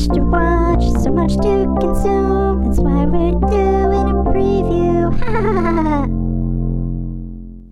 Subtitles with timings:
[0.00, 2.64] much to watch, so much to consume.
[2.64, 5.12] That's why we're doing a preview.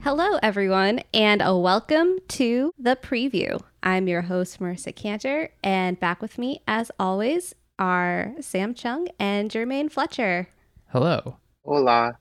[0.02, 3.62] Hello, everyone, and a welcome to the preview.
[3.82, 9.50] I'm your host, Marisa Cantor, and back with me, as always, are Sam Chung and
[9.50, 10.48] Jermaine Fletcher.
[10.88, 11.38] Hello.
[11.64, 12.18] Hola.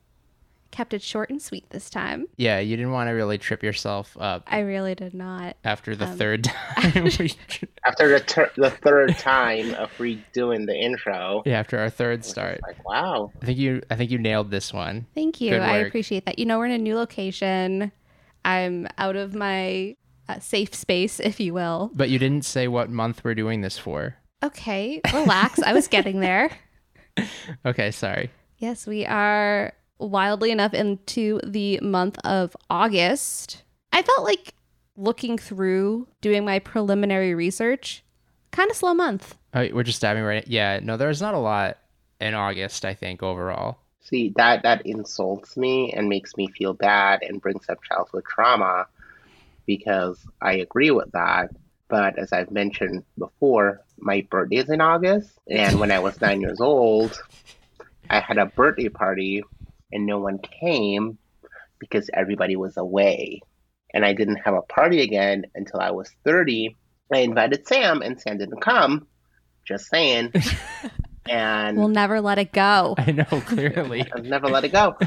[0.77, 2.27] Kept it short and sweet this time.
[2.37, 5.57] Yeah, you didn't want to really trip yourself up I really did not.
[5.63, 6.43] after the um, third
[6.77, 7.05] time.
[7.05, 7.33] we,
[7.83, 12.59] After the ter- the third time of redoing the intro, yeah, after our third start.
[12.61, 13.31] like, wow.
[13.41, 15.07] I think you I think you nailed this one.
[15.15, 15.55] Thank you.
[15.55, 16.37] I appreciate that.
[16.37, 17.91] You know, we're in a new location.
[18.45, 19.95] I'm out of my
[20.29, 21.89] uh, safe space, if you will.
[21.95, 24.15] But you didn't say what month we're doing this for.
[24.43, 25.59] Okay, relax.
[25.59, 26.51] I was getting there.
[27.65, 28.29] Okay, sorry.
[28.59, 33.63] Yes, we are wildly enough into the month of August.
[33.91, 34.53] I felt like
[34.95, 38.03] looking through doing my preliminary research,
[38.51, 39.35] kind of slow month.
[39.53, 40.47] Oh, we're just diving right.
[40.47, 41.77] Yeah, no, there's not a lot
[42.19, 42.85] in August.
[42.85, 43.77] I think overall.
[44.01, 48.87] See, that that insults me and makes me feel bad and brings up childhood trauma
[49.65, 51.49] because I agree with that.
[51.89, 56.41] But as I've mentioned before, my birthday is in August, and when I was nine
[56.41, 57.21] years old,
[58.09, 59.43] I had a birthday party
[59.91, 61.17] and no one came
[61.79, 63.41] because everybody was away.
[63.93, 66.75] And I didn't have a party again until I was 30.
[67.13, 69.07] I invited Sam, and Sam didn't come.
[69.65, 70.33] Just saying.
[71.29, 72.95] and We'll never let it go.
[72.97, 74.05] I know clearly.
[74.15, 74.97] I've never let it go.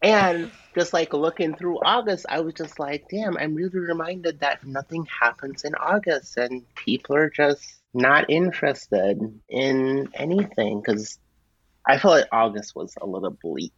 [0.00, 4.64] And just like looking through August, I was just like, damn, I'm really reminded that
[4.66, 7.62] nothing happens in August and people are just
[7.94, 11.18] not interested in anything because
[11.86, 13.72] I feel like August was a little bleak.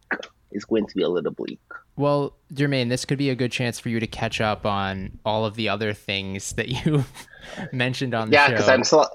[0.51, 1.59] It's going to be a little bleak.
[1.97, 5.45] Well, Jermaine, this could be a good chance for you to catch up on all
[5.45, 7.03] of the other things that you
[7.71, 8.51] mentioned on the Yeah, show.
[8.51, 9.09] Yeah, because I'm still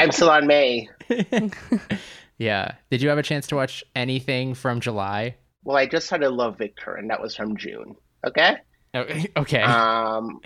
[0.00, 0.88] I'm still on May.
[2.38, 2.72] yeah.
[2.90, 5.36] Did you have a chance to watch anything from July?
[5.64, 7.96] Well, I just started Love Victor, and that was from June.
[8.26, 8.56] Okay.
[8.94, 9.04] Oh,
[9.36, 9.62] Okay.
[9.62, 10.40] Um,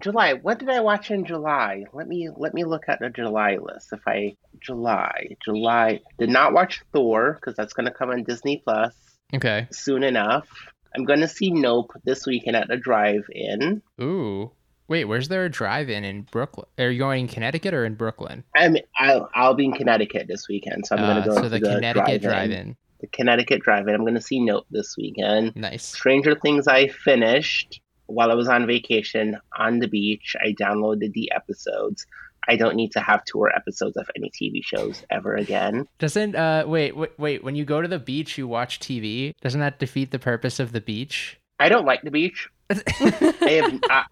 [0.00, 0.34] July.
[0.34, 1.84] What did I watch in July?
[1.92, 3.92] Let me let me look at the July list.
[3.92, 8.62] If I July, July did not watch Thor because that's going to come on Disney
[8.64, 8.94] Plus
[9.34, 9.68] okay.
[9.70, 10.48] soon enough.
[10.96, 13.80] I'm going to see Nope this weekend at the drive-in.
[14.02, 14.50] Ooh.
[14.88, 16.66] Wait, where's there a drive-in in Brooklyn?
[16.76, 18.42] Are you going in Connecticut or in Brooklyn?
[18.56, 21.42] I'm I'll, I'll be in Connecticut this weekend, so I'm going Uh, to go so
[21.42, 22.50] to the, the, Connecticut drive-in.
[22.50, 22.76] drive-in.
[23.00, 23.94] The Connecticut drive-in.
[23.94, 25.54] I'm going to see Nope this weekend.
[25.54, 25.84] Nice.
[25.84, 30.34] Stranger Things I finished while I was on vacation on the beach.
[30.40, 32.06] I downloaded the episodes.
[32.48, 35.86] I don't need to have tour episodes of any TV shows ever again.
[35.98, 39.34] Doesn't uh wait, wait wait when you go to the beach you watch TV?
[39.40, 41.38] Doesn't that defeat the purpose of the beach?
[41.58, 42.48] I don't like the beach.
[42.70, 44.04] I have I,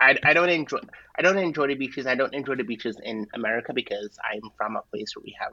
[0.00, 0.78] I, I don't enjoy
[1.16, 2.06] I don't enjoy the beaches.
[2.06, 5.52] I don't enjoy the beaches in America because I'm from a place where we have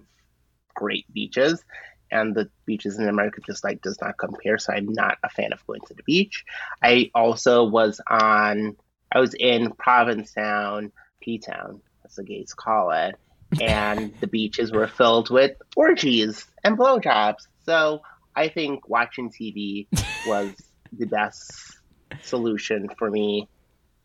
[0.76, 1.64] great beaches
[2.12, 4.58] and the beaches in America just like does not compare.
[4.58, 6.44] So I'm not a fan of going to the beach.
[6.84, 8.76] I also was on
[9.12, 13.16] I was in Provincetown, P Town, as the gays call it,
[13.62, 17.48] and the beaches were filled with orgies and blowjobs.
[17.66, 18.02] So
[18.36, 19.88] I think watching TV
[20.28, 20.54] was
[20.94, 21.78] the best
[22.22, 23.48] solution for me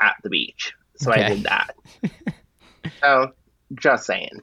[0.00, 0.72] at the beach.
[0.96, 1.74] So I did that.
[3.02, 3.32] so
[3.74, 4.40] just saying.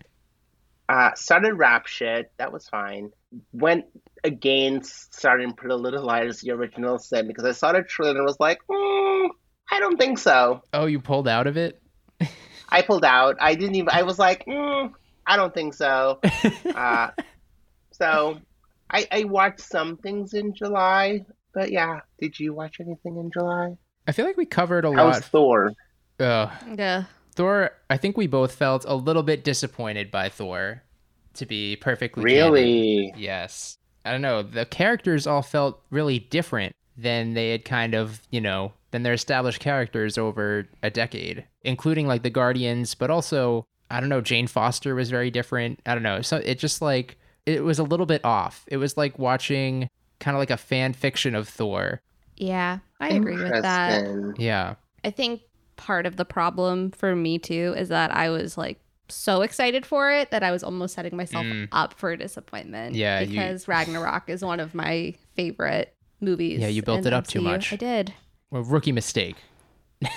[0.90, 2.32] Uh, started rap shit.
[2.38, 3.12] That was fine.
[3.52, 3.86] Went
[4.24, 8.40] against starting Pretty Little Liars, the original sin, because I saw the trailer and was
[8.40, 9.30] like, mm,
[9.72, 10.62] I don't think so.
[10.74, 11.82] Oh, you pulled out of it?
[12.70, 13.38] I pulled out.
[13.40, 13.90] I didn't even.
[13.92, 14.92] I was like, mm,
[15.26, 16.20] I don't think so.
[16.76, 17.12] Uh,
[17.92, 18.40] so
[18.90, 21.24] I, I watched some things in July,
[21.54, 22.00] but yeah.
[22.20, 23.76] Did you watch anything in July?
[24.08, 25.24] I feel like we covered a How was lot.
[25.26, 25.72] Thor?
[26.20, 26.50] Ugh.
[26.76, 27.04] Yeah.
[27.34, 30.84] Thor, I think we both felt a little bit disappointed by Thor,
[31.34, 32.44] to be perfectly candid.
[32.44, 33.14] Really?
[33.18, 33.78] Yes.
[34.06, 34.44] I don't know.
[34.44, 39.14] The characters all felt really different than they had kind of, you know, than their
[39.14, 44.46] established characters over a decade, including like the Guardians, but also, I don't know, Jane
[44.46, 45.80] Foster was very different.
[45.86, 46.22] I don't know.
[46.22, 48.66] So it just like, it was a little bit off.
[48.68, 49.90] It was like watching
[50.20, 52.00] kind of like a fan fiction of Thor.
[52.38, 54.06] Yeah, I agree with that.
[54.38, 54.76] Yeah.
[55.04, 55.42] I think
[55.84, 60.10] part of the problem for me too is that I was like so excited for
[60.12, 61.68] it that I was almost setting myself Mm.
[61.74, 62.96] up for disappointment.
[62.96, 66.62] Yeah, you- because Ragnarok is one of my favorite movies.
[66.62, 67.74] Yeah, you built it up too much.
[67.74, 68.14] I did.
[68.50, 69.36] Well, rookie mistake.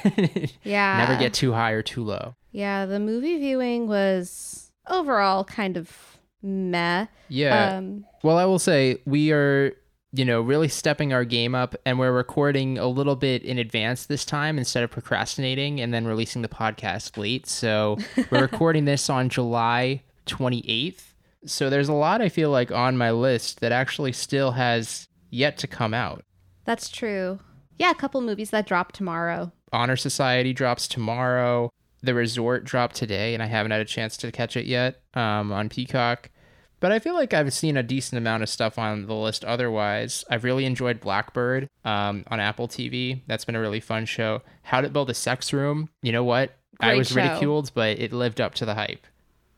[0.62, 0.98] Yeah.
[1.06, 2.34] Never get too high or too low.
[2.52, 7.06] Yeah, the movie viewing was overall kind of meh.
[7.28, 7.76] Yeah.
[7.76, 9.72] Um, Well, I will say we are
[10.16, 14.06] you know, really stepping our game up, and we're recording a little bit in advance
[14.06, 17.46] this time instead of procrastinating and then releasing the podcast late.
[17.46, 17.98] So
[18.30, 21.02] we're recording this on July 28th.
[21.44, 25.58] So there's a lot I feel like on my list that actually still has yet
[25.58, 26.24] to come out.
[26.64, 27.38] That's true.
[27.78, 29.52] Yeah, a couple movies that drop tomorrow.
[29.70, 31.70] Honor Society drops tomorrow.
[32.02, 35.52] The Resort dropped today, and I haven't had a chance to catch it yet um,
[35.52, 36.30] on Peacock.
[36.86, 40.24] But I feel like I've seen a decent amount of stuff on the list otherwise.
[40.30, 43.22] I've really enjoyed Blackbird um, on Apple TV.
[43.26, 44.42] That's been a really fun show.
[44.62, 45.88] How to Build a Sex Room.
[46.02, 46.56] You know what?
[46.78, 47.16] I was show.
[47.16, 49.04] ridiculed, but it lived up to the hype.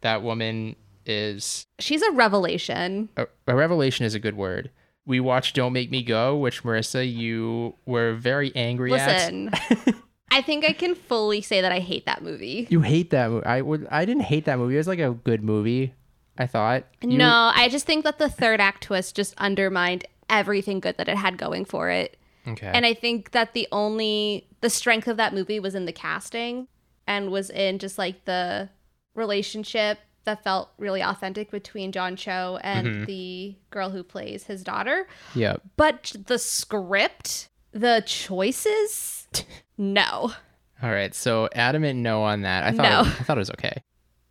[0.00, 3.10] That woman is She's a revelation.
[3.18, 4.70] a, a revelation is a good word.
[5.04, 9.30] We watched Don't Make Me Go, which Marisa, you were very angry at.
[9.34, 9.50] Listen,
[10.30, 12.66] I think I can fully say that I hate that movie.
[12.70, 13.44] You hate that movie.
[13.44, 13.86] I would.
[13.90, 14.76] I didn't hate that movie.
[14.76, 15.92] It was like a good movie.
[16.38, 16.84] I thought.
[17.02, 21.08] You- No, I just think that the third act twist just undermined everything good that
[21.08, 22.16] it had going for it.
[22.46, 22.70] Okay.
[22.72, 26.68] And I think that the only the strength of that movie was in the casting
[27.06, 28.68] and was in just like the
[29.14, 33.06] relationship that felt really authentic between John Cho and Mhm.
[33.06, 35.06] the girl who plays his daughter.
[35.34, 35.56] Yeah.
[35.76, 39.26] But the script, the choices,
[39.78, 40.32] no.
[40.82, 41.14] All right.
[41.14, 42.64] So adamant no on that.
[42.64, 42.82] I thought.
[42.82, 43.00] No.
[43.10, 43.82] It, I thought it was okay.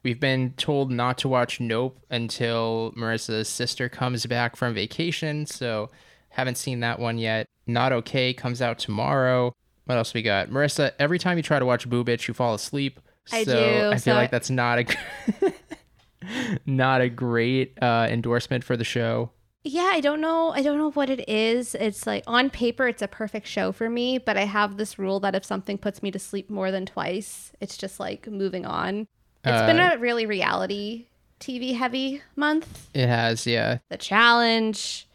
[0.07, 5.45] We've been told not to watch Nope until Marisa's sister comes back from vacation.
[5.45, 5.89] So
[6.30, 7.50] haven't seen that one yet.
[7.65, 9.54] Not okay comes out tomorrow.
[9.83, 10.48] What else we got?
[10.48, 13.01] Marisa, every time you try to watch Boo Bitch, you fall asleep.
[13.33, 15.54] I so do, I feel so like I- that's not a
[16.65, 19.31] not a great uh, endorsement for the show.
[19.65, 20.54] Yeah, I don't know.
[20.54, 21.75] I don't know what it is.
[21.75, 25.19] It's like on paper, it's a perfect show for me, but I have this rule
[25.19, 29.06] that if something puts me to sleep more than twice, it's just like moving on.
[29.43, 31.05] It's been Uh, a really reality
[31.39, 32.89] TV heavy month.
[32.93, 33.77] It has, yeah.
[33.89, 35.07] The Challenge,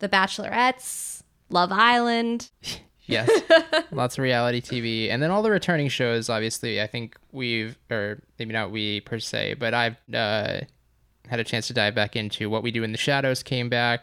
[0.00, 2.50] The Bachelorettes, Love Island.
[3.10, 3.30] Yes.
[3.90, 5.10] Lots of reality TV.
[5.10, 9.18] And then all the returning shows, obviously, I think we've, or maybe not we per
[9.18, 10.60] se, but I've uh,
[11.26, 14.02] had a chance to dive back into What We Do in the Shadows came back.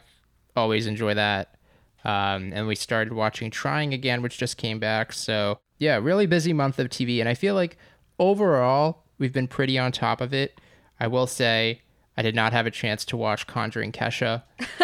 [0.56, 1.54] Always enjoy that.
[2.04, 5.12] Um, and we started watching Trying Again, which just came back.
[5.12, 7.20] So, yeah, really busy month of TV.
[7.20, 7.76] And I feel like
[8.18, 10.60] overall, we've been pretty on top of it.
[11.00, 11.82] I will say,
[12.16, 14.42] I did not have a chance to watch Conjuring Kesha.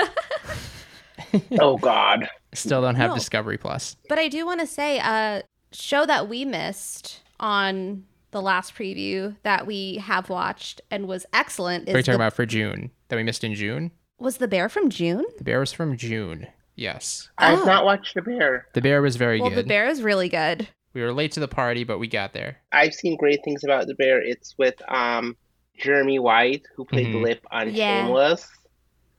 [1.60, 2.28] Oh God.
[2.52, 3.14] Still don't have No.
[3.14, 3.96] Discovery Plus.
[4.08, 5.42] But I do want to say a
[5.72, 11.86] show that we missed on the last preview that we have watched and was excellent
[11.86, 13.92] What are you talking the, about for June that we missed in June?
[14.18, 15.24] was the bear from June.
[15.38, 16.46] The Bear was from June.
[16.76, 17.28] Yes.
[17.38, 17.64] I've Oh.
[17.64, 18.66] not watched The Bear.
[18.72, 19.58] The Bear was very Well, good.
[19.64, 20.68] the bear is really good.
[20.94, 22.58] We were late to the party, but we got there.
[22.72, 24.20] I've seen great things about The Bear.
[24.22, 25.36] It's with um
[25.78, 27.22] Jeremy White, who played Mhm.
[27.22, 28.04] Lip on Yeah.
[28.04, 28.46] Shameless.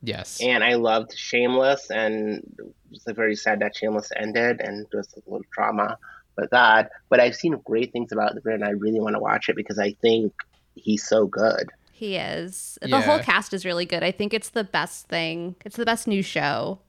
[0.01, 0.39] Yes.
[0.41, 5.13] And I loved Shameless, and it was very sad that Shameless ended, and there was
[5.13, 5.97] a little drama
[6.37, 6.91] with that.
[7.09, 9.55] But I've seen great things about The Bear, and I really want to watch it
[9.55, 10.33] because I think
[10.75, 11.69] he's so good.
[11.91, 12.77] He is.
[12.81, 13.01] The Yeah.
[13.01, 14.03] whole cast is really good.
[14.03, 15.55] I think it's the best thing.
[15.63, 16.79] It's the best new show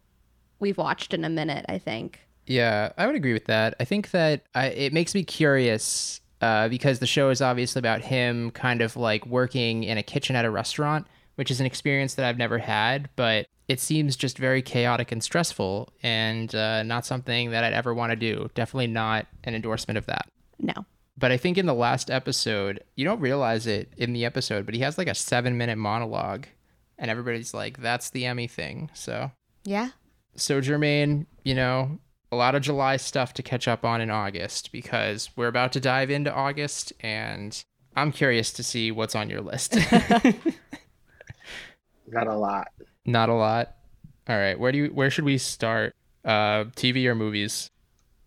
[0.58, 2.20] we've watched in a minute, I think.
[2.46, 3.74] Yeah, I would agree with that.
[3.80, 8.02] I think that I, it makes me curious uh, because the show is obviously about
[8.02, 11.06] him kind of like working in a kitchen at a restaurant,
[11.36, 15.22] which is an experience that I've never had, but it seems just very chaotic and
[15.22, 18.50] stressful and uh, not something that I'd ever want to do.
[18.54, 20.28] Definitely not an endorsement of that.
[20.58, 20.74] No.
[21.16, 24.74] But I think in the last episode, you don't realize it in the episode, but
[24.74, 26.46] he has like a seven minute monologue,
[26.98, 28.90] and everybody's like, that's the Emmy thing.
[28.92, 29.30] So,
[29.64, 29.90] Yeah.
[30.36, 31.98] so Jermaine, you know,
[32.34, 35.80] a lot of July stuff to catch up on in August because we're about to
[35.80, 37.64] dive into August, and
[37.94, 39.74] I'm curious to see what's on your list.
[42.08, 42.68] Not a lot.
[43.06, 43.76] Not a lot.
[44.28, 45.94] All right, where do you where should we start?
[46.24, 47.70] Uh, TV or movies?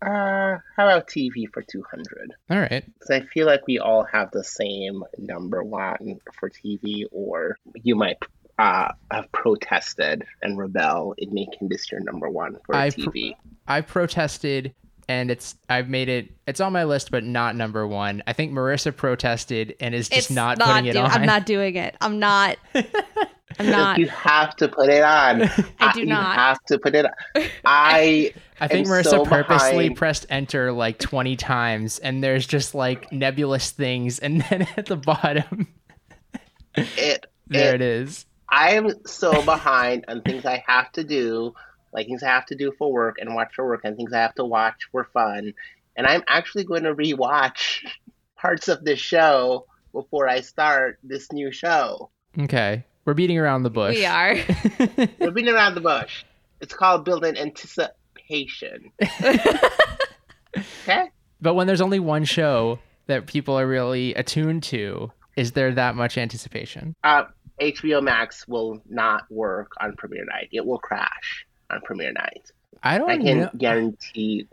[0.00, 2.32] Uh, how about TV for 200?
[2.50, 2.84] All right.
[2.86, 7.96] Because I feel like we all have the same number one for TV, or you
[7.96, 8.18] might
[8.58, 13.34] uh, have protested and rebel in making this your number one for I pr- TV.
[13.66, 14.74] I've protested
[15.08, 18.22] and it's I've made it it's on my list but not number one.
[18.26, 21.10] I think Marisa protested and is just not, putting it on.
[21.10, 21.96] I'm not doing it.
[22.00, 22.58] I'm not.
[23.58, 23.98] I'm not.
[23.98, 25.42] You have to put it on.
[25.80, 26.34] I do you not.
[26.36, 27.44] have to put it on.
[27.64, 29.96] I I think Marisa so purposely behind.
[29.96, 34.96] pressed enter like 20 times and there's just like nebulous things and then at the
[34.96, 35.68] bottom
[36.74, 37.26] it.
[37.46, 38.26] there it it is.
[38.50, 41.54] I'm so behind on things I have to do,
[41.92, 44.18] like things I have to do for work and watch for work, and things I
[44.18, 45.52] have to watch for fun.
[45.96, 47.84] And I'm actually going to rewatch
[48.36, 52.10] parts of this show before I start this new show.
[52.38, 52.84] Okay.
[53.04, 53.96] We're beating around the bush.
[53.96, 54.36] We are.
[55.18, 56.24] We're beating around the bush.
[56.60, 58.92] It's called building anticipation.
[59.24, 61.10] okay.
[61.40, 65.94] But when there's only one show that people are really attuned to, is there that
[65.94, 66.94] much anticipation?
[67.02, 67.24] Uh,
[67.60, 70.48] HBO Max will not work on premiere night.
[70.52, 72.50] It will crash on premiere night.
[72.82, 73.50] I don't I can know.
[73.56, 74.46] guarantee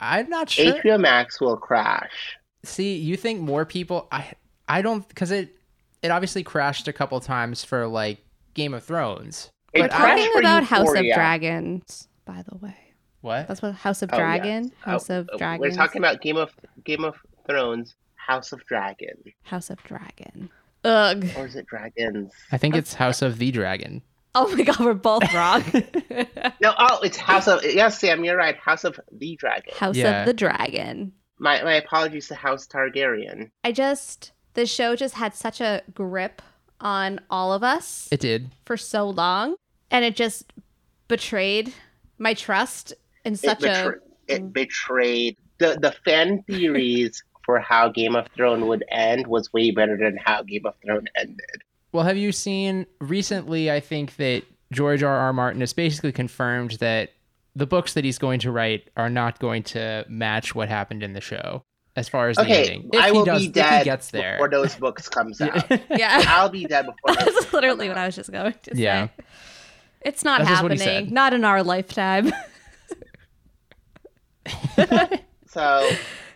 [0.00, 0.72] I'm not sure.
[0.74, 2.36] HBO Max will crash.
[2.64, 4.08] See, you think more people?
[4.10, 4.32] I
[4.68, 5.56] I don't because it
[6.02, 8.18] it obviously crashed a couple times for like
[8.54, 9.50] Game of Thrones.
[9.72, 12.76] It We're But talking for about House of Dragons, by the way.
[13.20, 13.46] What?
[13.46, 14.72] That's what House of Oh, Dragon, yes.
[14.80, 16.50] House Oh, of Dragons, We're talking about Game of
[16.84, 17.14] Game of
[17.46, 20.50] Thrones, House of Dragon, House of Dragon.
[20.84, 21.24] Ugh.
[21.36, 22.32] or is it Dragons?
[22.50, 24.02] I think it's House of the Dragon.
[24.34, 25.62] Oh my god, we're both wrong.
[26.60, 27.64] No, oh, it's House of.
[27.64, 28.56] Yes, Sam, you're right.
[28.56, 29.74] House of the Dragon.
[29.76, 30.20] House Yeah.
[30.20, 31.12] of the Dragon.
[31.38, 33.50] My my apologies to House Targaryen.
[33.64, 36.40] I just the show just had such a grip
[36.80, 38.50] on all of us It did.
[38.64, 39.56] for so long,
[39.90, 40.52] and it just
[41.08, 41.72] betrayed
[42.18, 42.92] my trust
[43.24, 43.94] in It, such a
[44.28, 44.52] it mm.
[44.52, 49.96] betrayed the the fan theories for how Game of Thrones would end was way better
[49.96, 51.62] than how Game of Thrones ended.
[51.92, 53.70] Well, have you seen recently?
[53.70, 55.14] I think that George R.
[55.14, 55.32] R.
[55.32, 57.10] Martin has basically confirmed that
[57.54, 61.12] the books that he's going to write are not going to match what happened in
[61.12, 61.62] the show
[61.94, 62.88] as far as the ending.
[62.92, 64.34] If I he will does, be if dead he gets there.
[64.34, 65.70] before those books comes out.
[65.90, 66.22] yeah.
[66.28, 67.14] I'll be dead before.
[67.24, 68.82] those That's literally what I was just going to say.
[68.82, 69.08] Yeah.
[69.08, 69.12] say.
[70.00, 71.12] It's not That's just what he happening.
[71.12, 72.32] Not in our lifetime.
[75.52, 75.90] So,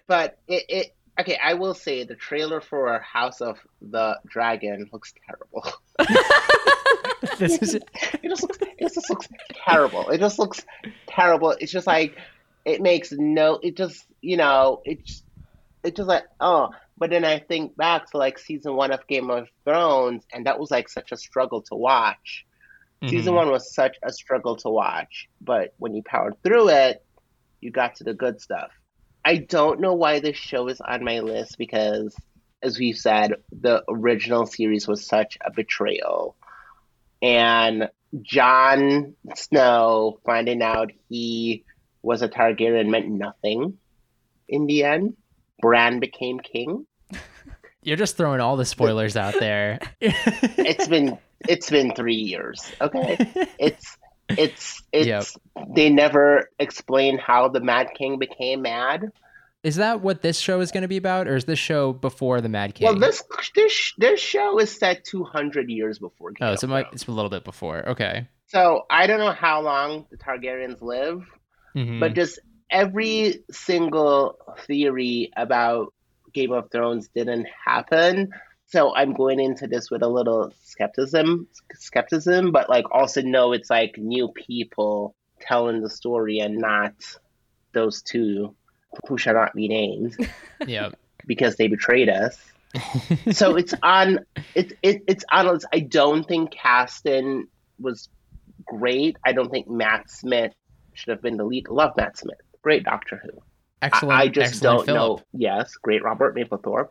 [0.06, 1.38] but it, it okay.
[1.42, 5.64] I will say the trailer for House of the Dragon looks terrible.
[7.38, 7.74] this is
[8.22, 8.58] It just looks.
[8.60, 9.28] It just looks
[9.66, 10.08] terrible.
[10.10, 10.64] It just looks
[11.06, 11.50] terrible.
[11.60, 12.16] It's just like
[12.64, 13.58] it makes no.
[13.62, 14.82] It just you know.
[14.84, 15.22] It's
[15.84, 16.70] it's just like oh.
[16.98, 20.58] But then I think back to like season one of Game of Thrones, and that
[20.58, 22.46] was like such a struggle to watch.
[23.06, 23.36] Season Mhm.
[23.36, 27.04] one was such a struggle to watch, but when you powered through it,
[27.60, 28.70] you got to the good stuff.
[29.26, 32.14] I don't know why this show is on my list because,
[32.62, 36.36] as we've said, the original series was such a betrayal.
[37.20, 37.88] And
[38.22, 41.64] Jon Snow finding out he
[42.02, 43.78] was a Targaryen meant nothing
[44.48, 45.16] in the end.
[45.60, 46.86] Bran became king.
[47.82, 49.80] You're just throwing all the spoilers out there.
[50.00, 51.18] It's been
[51.48, 52.64] it's been three years.
[52.80, 53.16] Okay.
[53.58, 53.96] It's
[54.30, 55.36] it's it's
[55.74, 59.12] they never explain how the Mad King became mad.
[59.62, 62.40] Is that what this show is going to be about, or is this show before
[62.40, 62.86] the Mad King?
[62.86, 63.22] Well, this
[63.54, 66.30] this this show is set two hundred years before.
[66.32, 67.88] Game oh, so it might, it's a little bit before.
[67.88, 68.28] Okay.
[68.46, 71.24] So I don't know how long the Targaryens live,
[71.74, 71.98] Mhm.
[71.98, 72.38] but just
[72.70, 75.92] every single theory about
[76.32, 78.32] Game of Thrones didn't happen.
[78.68, 83.70] So I'm going into this with a little skepticism, skepticism, but like also know it's
[83.70, 86.94] like new people telling the story and not
[87.72, 88.54] those two
[89.06, 90.16] who shall not be named
[90.66, 90.90] yeah.
[91.26, 92.38] because they betrayed us.
[93.32, 94.20] so it's on
[94.54, 98.08] it's it, it's on it's- I don't think Caston was
[98.66, 99.16] great.
[99.24, 100.52] I don't think Matt Smith
[100.94, 101.68] should have been the lead.
[101.68, 102.40] Love Matt Smith.
[102.62, 103.42] Great Doctor Who.
[103.80, 104.18] Excellent.
[104.18, 105.20] I, just excellent don't know.
[105.32, 106.88] Yes, great Robert Mapplethorpe.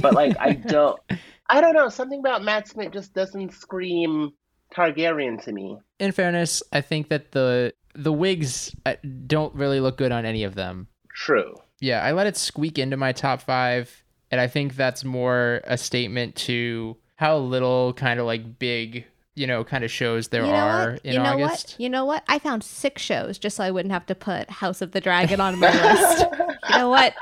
[0.00, 1.00] But like I don't
[1.48, 4.32] I don't know, something about Matt Smith just doesn't scream
[4.74, 5.78] Targaryen to me.
[5.98, 10.44] In fairness, I think that the the wigs uh, don't really look good on any
[10.44, 10.88] of them.
[11.14, 11.54] True.
[11.80, 15.76] Yeah, I let it squeak into my top five, and I think that's more a
[15.76, 19.04] statement to how little kind of like big,
[19.34, 21.04] you know, kind of shows there you know are what?
[21.04, 21.74] in you know August.
[21.74, 21.80] what?
[21.80, 22.24] You know what?
[22.28, 25.40] I found six shows just so I wouldn't have to put House of the Dragon
[25.40, 26.24] on my list.
[26.70, 27.14] You know what?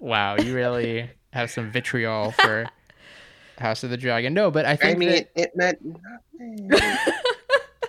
[0.00, 2.66] Wow, you really have some vitriol for
[3.58, 4.32] House of the Dragon.
[4.34, 5.78] No, but I I think mean that, it meant
[6.38, 6.70] nothing.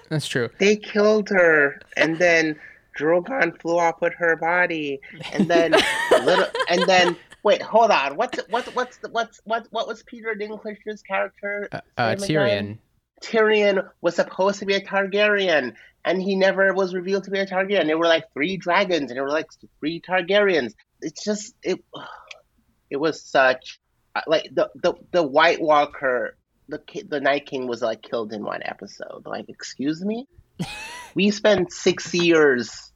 [0.09, 0.49] that's true.
[0.59, 2.59] they killed her and then
[2.99, 4.99] Drogon flew off with her body
[5.31, 5.71] and then
[6.25, 10.35] little and then wait hold on what's what's what's the, what's what what was Peter
[10.35, 12.45] Dinklage's character Uh, uh, Tyrion.
[12.45, 12.79] again?
[13.23, 17.45] Tyrion was supposed to be a Targaryen and he never was revealed to be a
[17.45, 19.47] Targaryen there were like three dragons and there were like
[19.79, 21.81] three Targaryens it's just it
[22.91, 23.79] it was such
[24.15, 28.43] uh, like the the the White Walker the the Night King was like killed in
[28.43, 29.25] one episode.
[29.25, 30.27] Like, excuse me,
[31.15, 32.91] we spent six years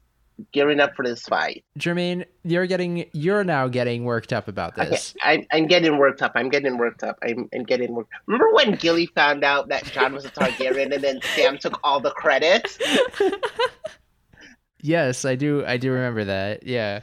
[0.52, 1.64] gearing up for this fight.
[1.80, 5.16] Jermaine, you're getting you're now getting worked up about Okay, this.
[5.24, 6.34] I'm, I'm getting worked up.
[6.36, 7.18] I'm getting worked up.
[7.24, 8.12] I'm, I'm getting worked.
[8.25, 12.02] Remember when Gilly found out that Jon was a Targaryen and then Sam took all
[12.02, 12.78] the credit?
[14.82, 15.66] Yes, I do.
[15.66, 16.62] I do remember that.
[16.68, 17.02] Yeah,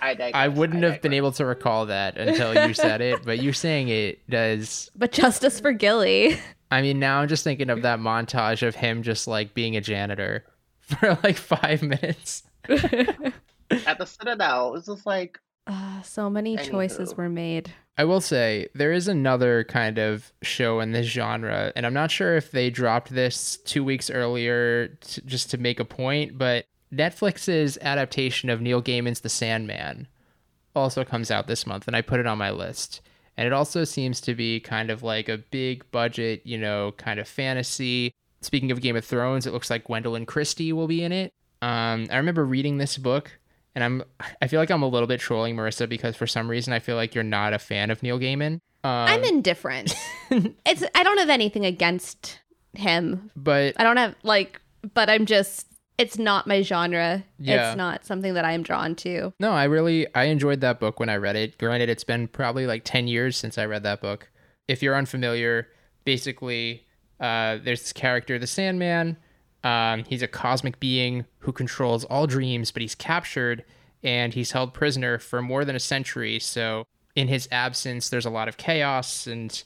[0.00, 3.24] I, digress, I wouldn't I have been able to recall that until you said it,
[3.24, 4.90] but you saying it does.
[4.94, 6.38] But justice for Gilly.
[6.70, 9.80] I mean, now I'm just thinking of that montage of him just like being a
[9.80, 10.44] janitor
[10.80, 12.42] for like five minutes.
[12.68, 17.72] At the Citadel, it was just like Uh, so many choices were made.
[17.96, 22.10] I will say there is another kind of show in this genre, and I'm not
[22.10, 26.66] sure if they dropped this two weeks earlier to, just to make a point, but
[26.92, 30.08] Netflix's adaptation of Neil Gaiman's The Sandman
[30.74, 33.00] also comes out this month, and I put it on my list.
[33.36, 37.18] And it also seems to be kind of like a big budget, you know, kind
[37.18, 38.12] of fantasy.
[38.42, 41.32] Speaking of Game of Thrones, it looks like Gwendoline Christie will be in it.
[41.62, 43.38] Um, I remember reading this book
[43.74, 44.02] and I'm
[44.40, 46.96] I feel like I'm a little bit trolling Marisa because for some reason I feel
[46.96, 48.54] like you're not a fan of Neil Gaiman.
[48.54, 49.94] Um, I'm indifferent.
[50.30, 52.38] it's I don't have anything against
[52.74, 53.30] him.
[53.34, 54.60] but I don't have like,
[54.94, 55.66] but I'm just.
[55.96, 57.24] It's not my genre.
[57.38, 57.68] Yeah.
[57.68, 59.32] It's not something that I'm drawn to.
[59.38, 61.56] no, I really I enjoyed that book when I read it.
[61.58, 64.28] Granted, it's been probably like ten years since I read that book.
[64.66, 65.68] If you're unfamiliar,
[66.04, 66.86] basically,
[67.20, 69.16] uh, there's this character, the Sandman.
[69.62, 73.64] Um, he's a cosmic being who controls all dreams, but he's captured
[74.02, 76.38] and he's held prisoner for more than a century.
[76.38, 79.62] So, in his absence, there's a lot of chaos, and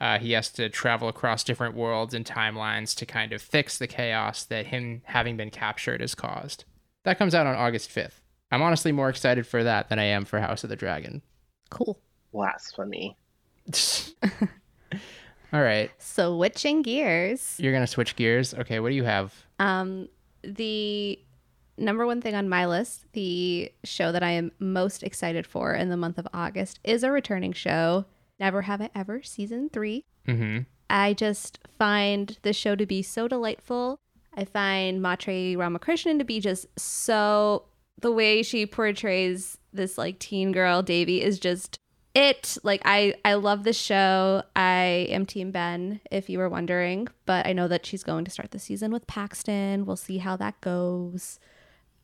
[0.00, 3.86] uh, he has to travel across different worlds and timelines to kind of fix the
[3.86, 6.64] chaos that him having been captured has caused.
[7.04, 8.20] That comes out on August 5th.
[8.50, 11.22] I'm honestly more excited for that than I am for House of the Dragon.
[11.70, 12.00] Cool.
[12.32, 13.16] blasphemy.
[15.52, 17.56] All right, Switching gears.
[17.58, 18.54] you're gonna switch gears.
[18.54, 19.34] Okay, what do you have?
[19.58, 20.08] Um,
[20.42, 21.18] the
[21.76, 25.88] number one thing on my list, the show that I am most excited for in
[25.88, 28.04] the month of August, is a returning show.
[28.40, 30.06] Never Have I Ever, season three.
[30.26, 30.60] Mm-hmm.
[30.88, 34.00] I just find this show to be so delightful.
[34.34, 37.64] I find Maitreyi Ramakrishnan to be just so
[38.00, 41.78] the way she portrays this like teen girl Devi is just
[42.14, 42.56] it.
[42.62, 44.42] Like I I love this show.
[44.56, 48.30] I am team Ben if you were wondering, but I know that she's going to
[48.30, 49.84] start the season with Paxton.
[49.84, 51.38] We'll see how that goes.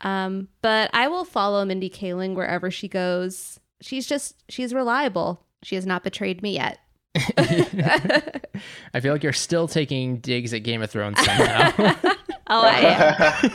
[0.03, 3.59] Um but I will follow Mindy Kaling wherever she goes.
[3.81, 5.46] She's just she's reliable.
[5.67, 6.79] She has not betrayed me yet.
[7.37, 11.95] I feel like you're still taking digs at Game of Thrones somehow.
[12.49, 13.51] Oh, I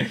[0.00, 0.08] am.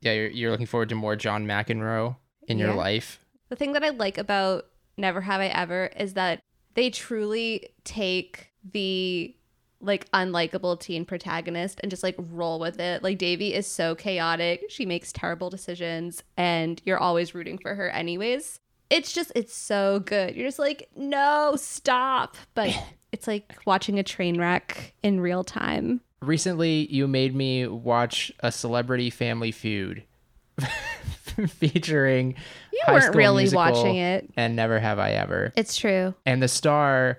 [0.00, 2.16] yeah, you're, you're looking forward to more John McEnroe
[2.48, 2.74] in your Yeah.
[2.76, 3.20] life.
[3.50, 4.64] The thing that I like about
[4.96, 6.40] Never Have I Ever is that
[6.72, 9.36] they truly take the
[9.82, 13.02] like unlikable teen protagonist and just like roll with it.
[13.02, 14.62] Like Devi is so chaotic.
[14.70, 18.59] She makes terrible decisions and you're always rooting for her anyways.
[18.90, 20.34] It's just it's so good.
[20.36, 22.70] You're just like, "No, stop." But
[23.12, 26.00] it's like watching a train wreck in real time.
[26.22, 30.02] Recently, you made me watch a Celebrity Family Feud
[31.48, 32.34] featuring
[32.72, 34.28] You High weren't School really Musical watching it.
[34.36, 35.52] and Never Have I Ever.
[35.56, 36.14] It's true.
[36.26, 37.18] And the star,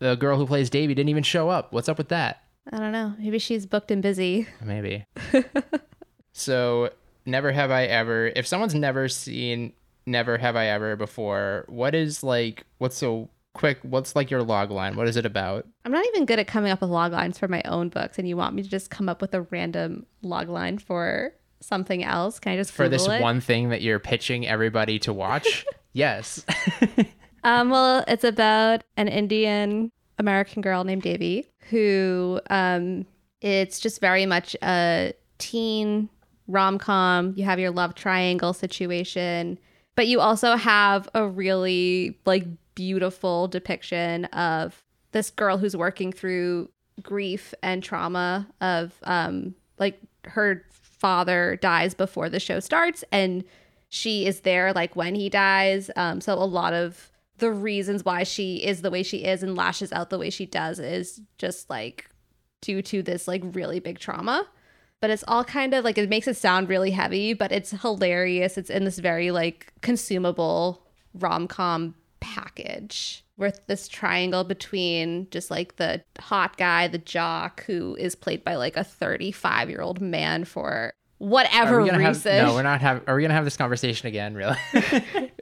[0.00, 1.72] the girl who plays Devi, didn't even show up.
[1.72, 2.42] What's up with that?
[2.72, 3.14] I don't know.
[3.18, 4.46] Maybe she's booked and busy.
[4.60, 5.04] Maybe.
[6.32, 6.90] so,
[7.26, 8.32] Never Have I Ever.
[8.34, 9.72] If someone's never seen
[10.06, 13.78] Never Have I Ever before, what is like, what's so quick?
[13.82, 14.96] What's like your log line?
[14.96, 15.66] What is it about?
[15.84, 18.28] I'm not even good at coming up with log lines for my own books, and
[18.28, 22.38] you want me to just come up with a random log line for something else?
[22.38, 23.22] Can I just For this it?
[23.22, 25.64] one thing that you're pitching everybody to watch?
[25.92, 26.44] yes.
[27.44, 33.04] Um, well, it's about an Indian American girl named Devi who um,
[33.40, 36.08] it's just very much a teen
[36.46, 37.34] rom com.
[37.36, 39.58] You have your love triangle situation,
[39.94, 46.70] but you also have a really like beautiful depiction of this girl who's working through
[47.02, 53.44] grief and trauma of um, like her father dies before the show starts and
[53.88, 55.90] she is there like when he dies.
[55.96, 59.56] Um, so a lot of the reasons why she is the way she is and
[59.56, 62.08] lashes out the way she does is just like
[62.62, 64.46] due to this like really big trauma.
[65.02, 68.56] But it's all kind of like it makes it sound really heavy, but it's hilarious.
[68.56, 75.74] It's in this very like consumable rom com package with this triangle between just like
[75.76, 80.44] the hot guy, the jock, who is played by like a 35 year old man
[80.44, 82.32] for whatever Are we gonna reason.
[82.32, 83.02] have, no, we're not have.
[83.08, 84.34] Are we gonna have this conversation again?
[84.34, 84.56] Really?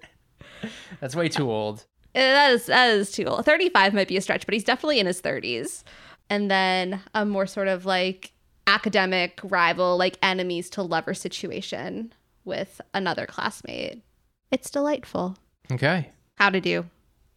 [1.00, 1.84] That's way too old.
[2.14, 3.44] Uh, That is that is too old.
[3.44, 5.84] Thirty five might be a stretch, but he's definitely in his thirties.
[6.28, 8.32] And then a more sort of like
[8.70, 12.12] academic rival, like enemies to lover situation
[12.44, 14.00] with another classmate.
[14.52, 15.36] It's delightful.
[15.72, 16.10] Okay.
[16.36, 16.88] How did you?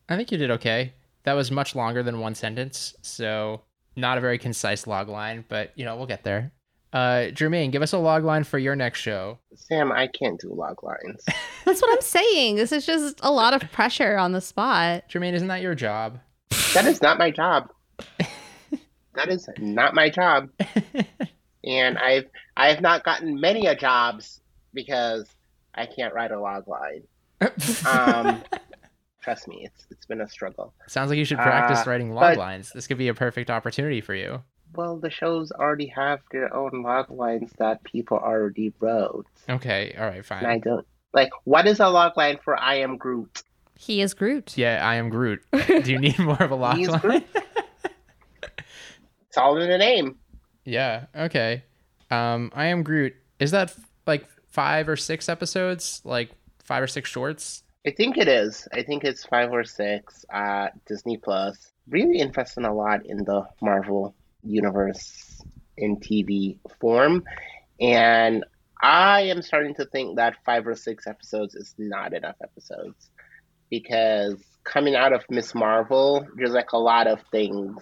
[0.07, 0.93] I think you did okay.
[1.23, 3.61] That was much longer than one sentence, so
[3.95, 6.51] not a very concise log line, but you know, we'll get there.
[6.91, 9.39] Uh, Jermaine, give us a log line for your next show.
[9.55, 11.25] Sam, I can't do log lines.
[11.65, 12.57] That's what I'm saying.
[12.57, 15.09] This is just a lot of pressure on the spot.
[15.09, 16.19] Jermaine, isn't that your job?
[16.75, 17.71] That is not my job.
[19.15, 20.49] that is not my job.
[21.63, 22.25] and I've
[22.57, 24.41] I have not gotten many a jobs
[24.73, 25.27] because
[25.75, 27.03] I can't write a log line.
[27.85, 28.43] Um,
[29.21, 30.73] trust me, it's it's been a struggle.
[30.87, 32.71] Sounds like you should practice uh, writing log but- lines.
[32.73, 34.41] This could be a perfect opportunity for you.
[34.75, 40.07] Well, the shows already have their own log lines that people already wrote, Okay, all
[40.07, 40.39] right, fine.
[40.39, 41.29] and I don't like.
[41.43, 43.43] What is a log line for I am Groot?
[43.77, 44.57] He is Groot.
[44.57, 45.43] Yeah, I am Groot.
[45.67, 47.23] Do you need more of a log He's line?
[49.33, 50.19] It's all in the name.
[50.63, 51.63] yeah, okay.
[52.11, 53.15] Um, I am Groot.
[53.39, 56.03] Is that like five or six episodes?
[56.03, 56.29] Like
[56.63, 57.63] five or six shorts?
[57.83, 58.67] I think it is.
[58.71, 60.23] I think it's five or six.
[60.31, 65.41] Uh, Disney Plus really investing a lot in the Marvel universe
[65.77, 67.23] in TV form,
[67.81, 68.45] and
[68.83, 73.09] I am starting to think that five or six episodes is not enough episodes
[73.71, 77.81] because coming out of Miss Marvel, there's like a lot of things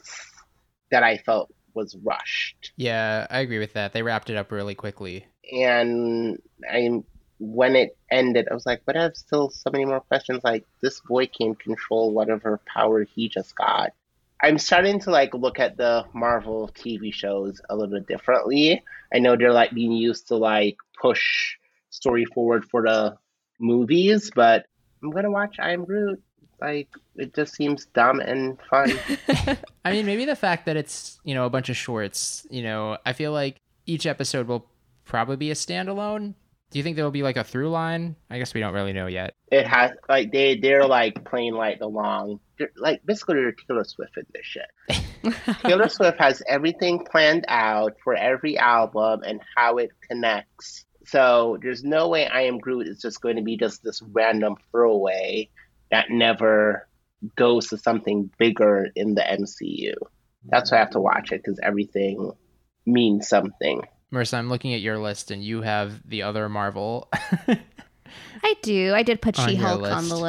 [0.92, 2.74] that I felt was rushed.
[2.76, 3.94] Yeah, I agree with that.
[3.94, 5.26] They wrapped it up really quickly.
[5.52, 7.04] and I
[7.40, 10.44] when it ended, I was like, but I have still so many more questions.
[10.44, 13.94] Like this boy can't control whatever power he just got.
[14.44, 18.84] I'm starting to like look at the Marvel TV shows a little bit differently.
[19.14, 21.58] I know they're like being used to like push
[21.90, 23.18] story forward for the
[23.60, 24.66] movies, but
[25.04, 26.22] I'm gonna watch I Am Groot.
[26.62, 28.91] Like it just seems dumb and fun.
[29.86, 32.97] I mean, maybe the fact that it's, you know, a bunch of shorts, you know,
[33.06, 34.67] I feel like each episode will
[35.06, 36.36] probably be a standalone.
[36.69, 38.15] Do you think there will be like a through line?
[38.30, 39.34] I guess we don't really know yet.
[39.52, 43.84] it has like they they're like playing like the long they're, like basically they're Taylor
[43.84, 45.58] Swift in this shit.
[45.63, 50.86] Taylor Swift has everything planned out for every album and how it connects.
[51.06, 54.56] So there's no way I Am Groot is just going to be just this random
[54.71, 55.50] throwaway
[55.92, 56.88] that never
[57.36, 59.94] goes to something bigger in the MCU.
[60.46, 62.32] That's why I have to watch it because everything
[62.86, 63.84] means something.
[64.12, 67.10] Marisa, I'm looking at your list and you have the other Marvel.
[68.44, 68.94] I do.
[68.94, 70.22] I did put She Hulk on the list.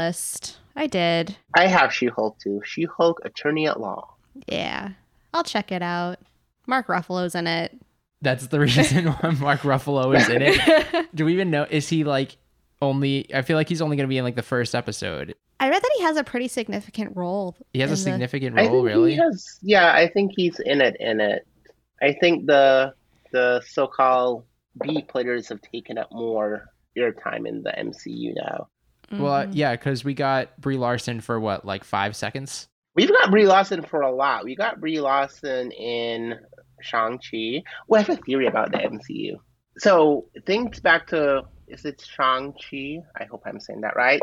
[0.43, 0.59] list.
[0.77, 1.37] I did.
[1.57, 2.61] I have She Hulk too.
[2.65, 4.15] She Hulk, Attorney at Law.
[4.47, 4.91] Yeah.
[5.35, 6.19] I'll check it out.
[6.67, 7.77] Mark Ruffalo's in it.
[8.21, 11.09] That's the reason why Mark Ruffalo is in it.
[11.15, 11.67] Do we even know?
[11.69, 12.37] Is he like
[12.81, 13.35] only?
[13.35, 15.35] I feel like he's only going to be in like the first episode.
[15.63, 17.57] I read that he has a pretty significant role.
[17.73, 19.11] He has a in the- significant I role, think really.
[19.13, 19.59] he has.
[19.63, 20.97] Yeah, I think he's in it.
[20.99, 21.47] In it,
[22.03, 22.95] I think the
[23.33, 24.45] the so-called
[24.85, 28.67] B players have taken up more airtime in the MCU now.
[29.13, 29.51] Well, Mhm.
[29.53, 32.69] yeah, because we got Brie Larson for what, like five seconds?
[32.97, 34.45] We've got Brie Larson for a lot.
[34.45, 36.39] We got Brie Larson in
[36.81, 37.63] Shang Chi.
[37.87, 39.37] Well, I have a theory about the MCU.
[39.79, 42.99] So things back to is it Shang Chi?
[43.19, 44.21] I hope I'm saying that right.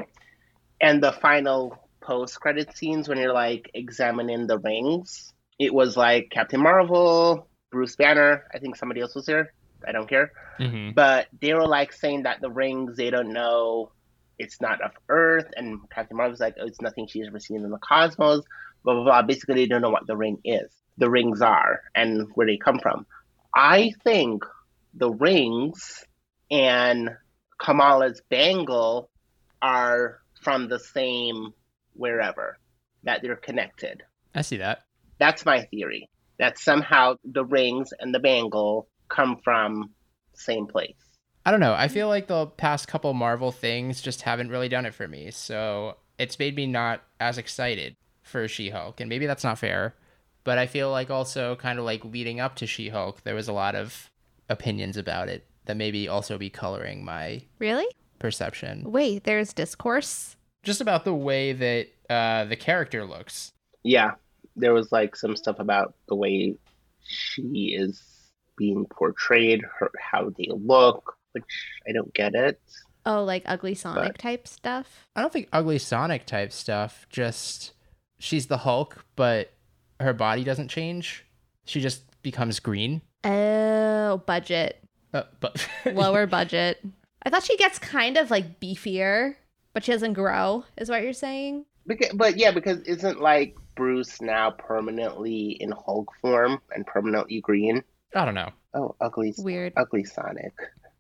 [0.82, 6.62] And the final post-credit scenes when you're like examining the rings, it was like Captain
[6.62, 8.46] Marvel, Bruce Banner.
[8.54, 9.54] I think somebody else was there.
[9.88, 10.32] I don't care.
[10.60, 10.92] Mm-hmm.
[10.94, 13.92] But they were like saying that the rings they don't know
[14.40, 17.70] it's not of Earth, and Captain Marvel's like, oh, it's nothing she's ever seen in
[17.70, 18.44] the cosmos.
[18.84, 19.22] Blah blah blah.
[19.22, 20.72] Basically, they don't know what the ring is.
[20.98, 23.06] The rings are and where they come from.
[23.54, 24.44] I think
[24.94, 26.06] the rings
[26.50, 27.10] and
[27.62, 29.10] Kamala's bangle
[29.62, 31.54] are from the same
[31.94, 32.58] wherever
[33.04, 34.04] that they're connected.
[34.34, 34.84] I see that.
[35.20, 36.10] That's my theory.
[36.38, 39.92] That somehow the rings and the bangle come from
[40.34, 40.96] same place.
[41.46, 41.74] I don't know.
[41.74, 45.32] I feel like the past couple Marvel things just haven't really done it for me.
[45.32, 49.00] So it's made me not as excited for She Hulk.
[49.00, 49.96] And maybe that's not fair.
[50.44, 53.48] But I feel like also kind of like leading up to She Hulk, there was
[53.48, 54.10] a lot of
[54.48, 57.88] opinions about it that maybe also be coloring my Really?
[58.20, 58.84] Perception.
[58.92, 60.36] Wait, there's discourse.
[60.64, 63.54] Just about the way that uh, the character looks.
[63.84, 64.12] yeah,
[64.56, 66.56] there was like some stuff about the way
[67.02, 68.04] she is
[68.58, 71.46] being portrayed, her how they look, which
[71.88, 72.60] I don't get it.
[73.06, 75.08] Oh, like ugly Sonic type stuff.
[75.16, 77.08] I don't think ugly Sonic type stuff.
[77.10, 77.72] Just
[78.20, 79.54] she's the Hulk, but
[80.02, 81.26] her body doesn't change.
[81.66, 83.02] She just becomes green.
[83.24, 84.84] Oh, budget.
[85.14, 86.84] Uh, but Lower budget.
[87.24, 89.36] I thought she gets kind of like beefier,
[89.74, 91.66] but she doesn't grow, is what you're saying?
[91.86, 97.84] Because, but yeah, because isn't like Bruce now permanently in Hulk form and permanently green?
[98.16, 98.52] I don't know.
[98.74, 99.74] Oh, ugly, Weird.
[99.76, 100.54] ugly Sonic.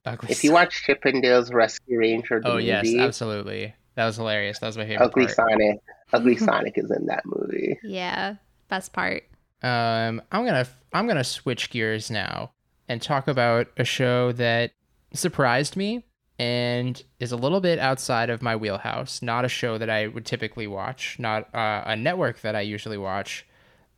[0.05, 0.31] Ugly.
[0.31, 3.75] If you watch Chippendales Rescue Ranger, the oh movie, yes, absolutely.
[3.95, 4.59] That was hilarious.
[4.59, 5.35] That was my favorite ugly part.
[5.35, 5.79] Sonic,
[6.13, 7.77] ugly Sonic is in that movie.
[7.83, 8.35] Yeah.
[8.69, 9.23] Best part.
[9.61, 12.51] Um, I'm gonna I'm gonna switch gears now
[12.87, 14.71] and talk about a show that
[15.13, 16.05] surprised me
[16.39, 19.21] and is a little bit outside of my wheelhouse.
[19.21, 22.97] Not a show that I would typically watch, not uh, a network that I usually
[22.97, 23.45] watch,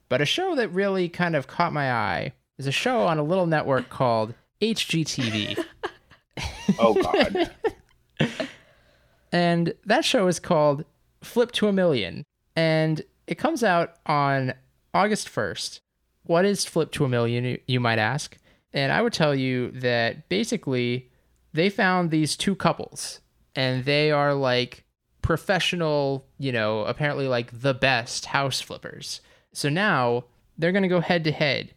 [0.10, 3.24] but a show that really kind of caught my eye is a show on a
[3.24, 5.64] little network called HGTV.
[6.80, 7.52] Oh God.
[9.32, 10.86] and that show is called
[11.22, 12.24] Flip to a Million.
[12.56, 14.54] And it comes out on
[14.94, 15.82] August 1st.
[16.24, 18.38] What is Flip to a Million, you might ask?
[18.74, 21.11] And I would tell you that basically
[21.54, 23.20] they found these two couples
[23.56, 24.86] and they are like
[25.22, 29.22] professional, you know, apparently like the best house flippers.
[29.54, 30.26] So now
[30.58, 31.74] they're going to go head to head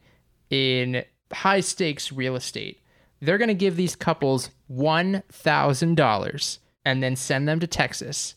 [0.50, 2.80] in high stakes real estate.
[3.20, 8.34] They're going to give these couples $1,000 and then send them to Texas.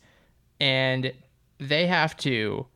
[0.60, 1.14] And
[1.60, 2.68] they have to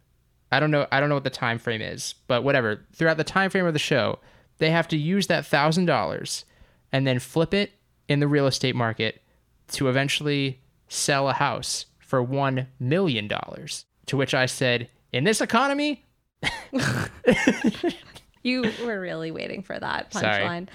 [0.51, 2.85] I don't know I don't know what the time frame is, but whatever.
[2.93, 4.19] Throughout the time frame of the show,
[4.57, 6.43] they have to use that $1,000
[6.91, 7.71] and then flip it
[8.11, 9.21] in the real estate market
[9.69, 13.85] to eventually sell a house for 1 million dollars.
[14.07, 16.05] To which I said, "In this economy,
[18.43, 20.67] You were really waiting for that punchline.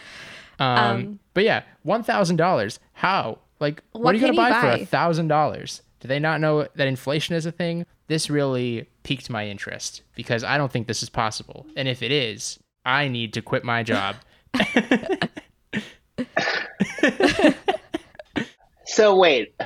[0.59, 2.79] Um, Um, but yeah, one thousand dollars.
[2.93, 3.39] How?
[3.59, 5.83] Like, what, What are you gonna can you buy, for a thousand dollars?
[6.01, 7.85] Do they not know that inflation is a thing?
[8.07, 11.67] This really piqued my interest because I don't think this is possible.
[11.77, 14.17] And if it is, I need to quit my job.
[18.87, 19.53] So wait.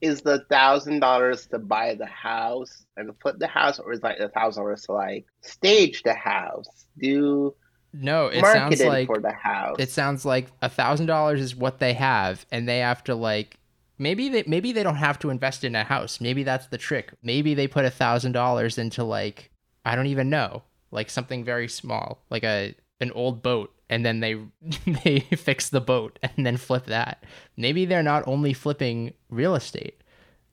[0.00, 4.18] is the thousand dollars to buy the house and flip the house, or is like
[4.18, 7.54] the thousand dollars to like stage the house, do
[7.92, 9.76] no, it sounds marketing like for the house?
[9.78, 13.58] it sounds like a thousand dollars is what they have, and they have to like
[13.98, 16.20] maybe they maybe they don't have to invest in a house.
[16.20, 17.12] Maybe that's the trick.
[17.22, 19.50] Maybe they put a thousand dollars into like
[19.84, 24.20] I don't even know, like something very small, like a an old boat, and then
[24.20, 24.36] they
[25.04, 27.24] they fix the boat and then flip that.
[27.56, 30.02] Maybe they're not only flipping real estate.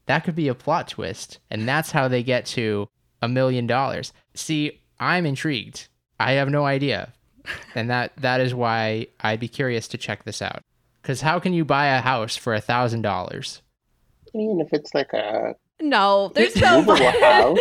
[0.07, 2.87] That could be a plot twist, and that's how they get to
[3.21, 4.13] a million dollars.
[4.35, 5.87] See, I'm intrigued.
[6.19, 7.11] I have no idea,
[7.73, 10.61] and that that is why I'd be curious to check this out.
[11.01, 13.61] Because how can you buy a house for a thousand dollars?
[14.33, 17.59] I mean, if it's like a No, there's no movable house,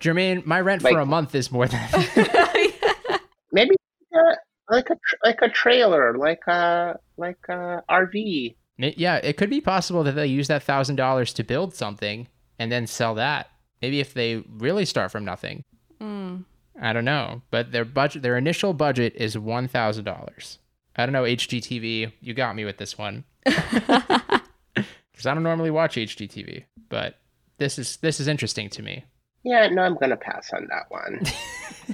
[0.00, 1.80] Jermaine, my rent Like- for a month is more than.
[3.52, 3.74] maybe
[4.14, 4.34] uh,
[4.68, 8.56] like a tr- like a trailer, like a like a RV.
[8.78, 12.70] yeah, it could be possible that they use that thousand dollars to build something and
[12.70, 13.50] then sell that.
[13.82, 15.64] Maybe if they really start from nothing.
[16.00, 16.44] Mm.
[16.80, 20.58] I don't know, but their budget, their initial budget is one thousand dollars.
[20.96, 22.12] I don't know HGTV.
[22.20, 27.16] You got me with this one because I don't normally watch HGTV, but
[27.58, 29.04] this is this is interesting to me.
[29.44, 31.20] Yeah, no, I'm gonna pass on that one.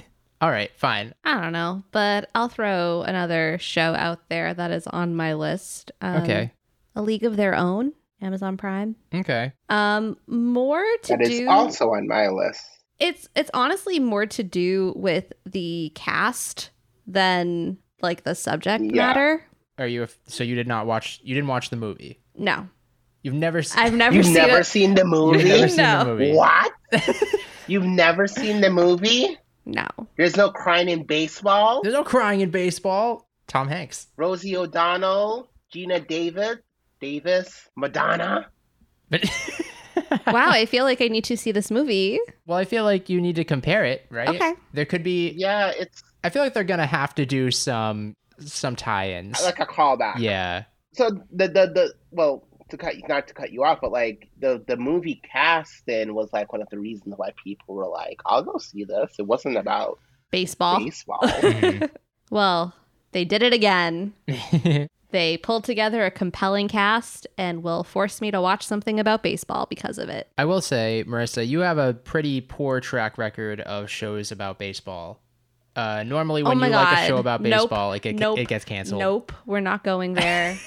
[0.41, 1.13] All right, fine.
[1.23, 5.91] I don't know, but I'll throw another show out there that is on my list.
[6.01, 6.51] Um, Okay,
[6.95, 8.95] A League of Their Own, Amazon Prime.
[9.13, 9.53] okay.
[9.69, 11.49] Um, more to That is do.
[11.49, 12.61] also on my list.
[12.99, 16.71] it's it's honestly more to do with the cast
[17.07, 19.07] than like the subject Yeah.
[19.07, 19.45] matter.
[19.77, 20.03] Are you?
[20.03, 21.19] A, so you did not watch?
[21.23, 22.19] You didn't watch the movie?
[22.35, 22.67] No,
[23.23, 23.59] You've never?
[23.59, 24.65] s- I've never You've seen never it.
[24.65, 25.43] seen the You've movie?
[25.49, 26.33] never seen the movie.
[26.33, 26.71] What?
[27.67, 29.37] You've never seen the movie?
[29.65, 31.81] No, There's no crying in baseball.
[31.83, 33.27] There's no crying in baseball.
[33.47, 34.07] Tom Hanks.
[34.17, 36.59] Rosie O'Donnell, Gina David,
[36.99, 38.47] Davis, Madonna.
[39.09, 39.25] But
[40.27, 42.19] wow, I feel like I need to see this movie.
[42.45, 44.29] well, I feel like you need to compare it, right?
[44.29, 44.53] Okay.
[44.73, 45.31] There could be.
[45.31, 49.43] Yeah, it's I feel like they're gonna have to do some some tie-ins.
[49.43, 50.15] like a callback.
[50.17, 50.63] yeah.
[50.93, 54.63] So the the the well to cut not to cut you off, but like the
[54.67, 58.57] the movie casting was like one of the reasons why people were like, "I'll go
[58.57, 59.99] see this." It wasn't about
[60.31, 60.79] Baseball.
[60.83, 61.19] baseball.
[62.31, 62.73] Well,
[63.11, 64.13] they did it again.
[65.11, 69.67] They pulled together a compelling cast and will force me to watch something about baseball
[69.69, 70.29] because of it.
[70.37, 75.19] I will say, Marisa, you have a pretty poor track record of shows about baseball.
[75.75, 77.69] Uh, normally, Oh when my you like a show about Nope.
[77.69, 78.39] baseball, it, Nope.
[78.39, 78.99] it gets canceled.
[79.01, 80.57] Nope, we're not going there.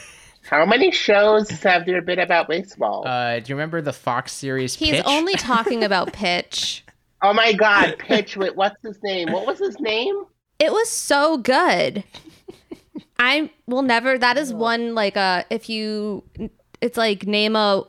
[0.49, 3.07] How many shows have there been about baseball?
[3.07, 4.75] Uh, do you remember the Fox series?
[4.75, 5.03] He's Pitch?
[5.07, 6.85] only talking about pitch.
[7.23, 9.33] oh my God, pitch with what's his name?
[9.33, 10.25] What was his name?
[10.59, 12.05] It was so good.
[13.19, 14.19] I will never.
[14.19, 16.25] That is one like uh if you,
[16.81, 17.85] it's like name a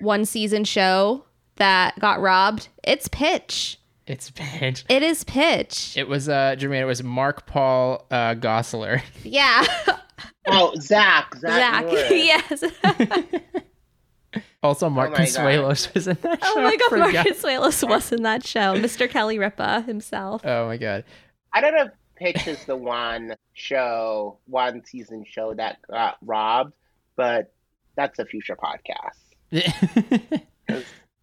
[0.00, 1.24] one season show
[1.56, 2.68] that got robbed.
[2.82, 3.78] It's pitch.
[4.06, 4.84] It's Pitch.
[4.90, 5.96] It is pitch.
[5.96, 6.80] It was uh, Jermaine.
[6.82, 9.00] It was Mark Paul uh, Gosselaar.
[9.22, 9.64] yeah,
[10.46, 11.34] Oh, Zach.
[11.36, 11.84] Zach.
[11.88, 12.10] Zach.
[12.10, 12.64] Yes.
[14.64, 15.26] Also, Mark my God.
[15.26, 16.52] Consuelos was in that show.
[16.56, 17.12] oh my god, Forgot.
[17.12, 18.74] Mark Consuelos was in that show.
[18.74, 19.08] Mr.
[19.08, 20.40] Kelly Ripa himself.
[20.44, 21.04] Oh my god.
[21.52, 26.72] I don't know if Pitch is the one show, one season show that got robbed,
[27.14, 27.52] but
[27.94, 29.20] that's a future podcast.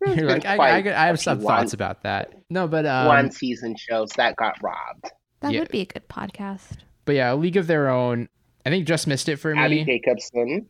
[0.05, 2.31] You're like, I, quite I, I a have some few thoughts about that.
[2.49, 5.11] No, but um, one season shows that got robbed.
[5.41, 5.59] That Yeah.
[5.61, 6.77] would be a good podcast.
[7.05, 8.29] but yeah, A League of Their Own.
[8.65, 10.67] I think just missed it for Abbi me, Abbi Jacobson,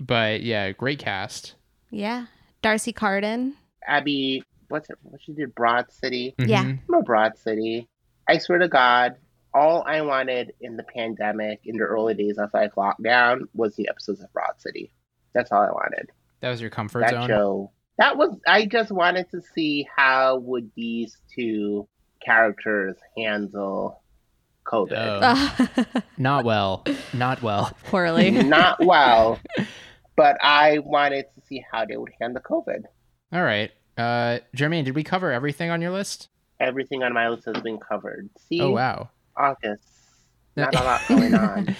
[0.00, 1.54] but yeah, great cast.
[1.90, 2.26] Yeah.
[2.62, 3.56] D'Arcy Carden.
[3.86, 4.96] Abbi, what's it?
[5.02, 5.54] What she did?
[5.54, 6.34] Broad City.
[6.38, 6.64] Yeah.
[6.64, 6.78] Mhm.
[6.88, 7.88] I'm a Broad City.
[8.28, 9.16] I swear to God,
[9.52, 13.88] all I wanted in the pandemic, in the early days of like lockdown, was the
[13.88, 14.92] episodes of Broad City.
[15.34, 16.10] That's all I wanted.
[16.40, 17.28] that was your comfort that zone.
[17.28, 17.70] show.
[17.98, 18.36] That was.
[18.46, 21.86] I just wanted to see how would these two
[22.24, 24.02] characters handle
[24.64, 25.20] COVID.
[25.22, 26.02] Oh.
[26.18, 26.84] Not well.
[27.12, 27.76] Not well.
[27.84, 28.30] Poorly.
[28.30, 29.38] Not well,
[30.16, 32.82] but I wanted to see how they would handle COVID.
[33.32, 33.70] All right.
[33.96, 36.28] Uh, Jermaine, did we cover everything on your list?
[36.60, 38.28] Everything on my list has been covered.
[38.48, 39.10] See, Oh wow.
[39.36, 39.82] August.
[40.56, 41.76] Not a lot going on.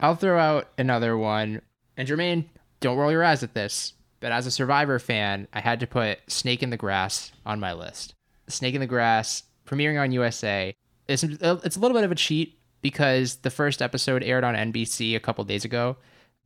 [0.00, 1.60] I'll throw out another one.
[1.96, 2.44] And Jermaine,
[2.80, 6.18] don't roll your eyes at this, but as a Survivor fan, I had to put
[6.28, 8.14] Snake in the Grass on my list.
[8.48, 10.74] Snake in the Grass, premiering on USA.
[11.12, 15.14] It's, it's a little bit of a cheat because the first episode aired on NBC
[15.16, 15.96] a couple days ago.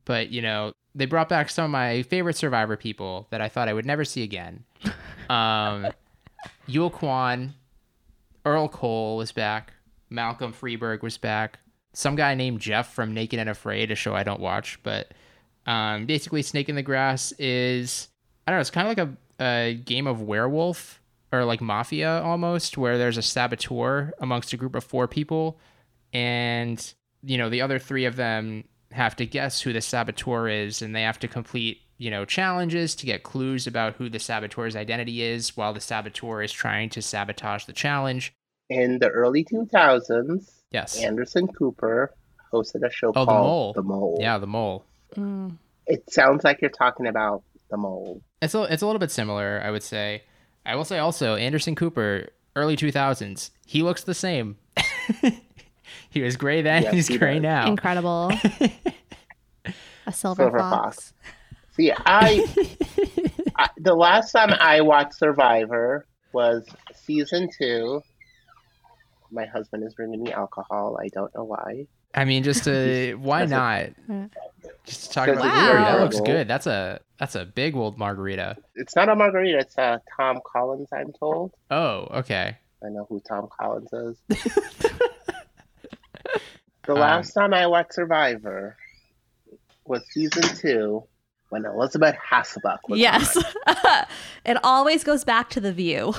[0.05, 3.67] But, you know, they brought back some of my favorite Survivor people that I thought
[3.67, 4.63] I would never see again.
[5.29, 5.87] Um,
[6.69, 7.49] Yul Kwon,
[8.45, 9.73] Earl Cole was back.
[10.09, 11.59] Malcolm Freberg was back.
[11.91, 15.11] Some guy named Jeff from Naked and Afraid, a show I don't watch, but
[15.65, 18.07] um, basically, Snake in the Grass is
[18.47, 18.61] I don't know.
[18.61, 23.17] It's kind of like a, a game of werewolf or like mafia almost, where there's
[23.17, 25.59] a saboteur amongst a group of four people,
[26.13, 30.81] and you know the other three of them have to guess who the saboteur is,
[30.81, 34.75] and they have to complete you know challenges to get clues about who the saboteur's
[34.75, 38.33] identity is, while the saboteur is trying to sabotage the challenge.
[38.69, 41.01] In the early 2000s, Yes.
[41.01, 42.13] Anderson Cooper
[42.51, 43.73] hosted a show Oh, The called Mole.
[43.73, 44.17] The Mole.
[44.19, 44.85] Yeah, the mole.
[45.15, 45.57] Mm.
[45.85, 48.21] It sounds like you're talking about The Mole.
[48.41, 50.23] It's a, it's a little bit similar, I would say.
[50.67, 54.57] I will say also, Anderson Cooper, early 2000s, he looks the same.
[56.09, 57.41] he was gray then, Yes, he's he gray does.
[57.43, 57.67] now.
[57.67, 58.31] Incredible.
[60.05, 60.95] A silver, Silver fox.
[60.95, 61.13] Fox.
[61.75, 62.45] See, I,
[63.55, 68.01] I the last time I watched Survivor was season two.
[69.31, 70.97] My husband is bringing me alcohol.
[71.01, 71.87] I don't know why.
[72.15, 73.51] I mean, just to, why That's
[74.09, 74.29] a- not?
[74.87, 76.47] Just to talk about it's the That looks good.
[76.47, 78.55] That's a that's a big old margarita.
[78.75, 79.59] It's not a margarita.
[79.59, 80.87] It's a Tom Collins.
[80.93, 81.51] I'm told.
[81.69, 82.57] Oh, okay.
[82.83, 84.17] I know who Tom Collins is.
[86.85, 88.77] the Um, last time I watched Survivor
[89.85, 91.03] was season two
[91.49, 93.37] when Elizabeth Hasselbeck was Yes.
[94.45, 96.13] it always goes back to the view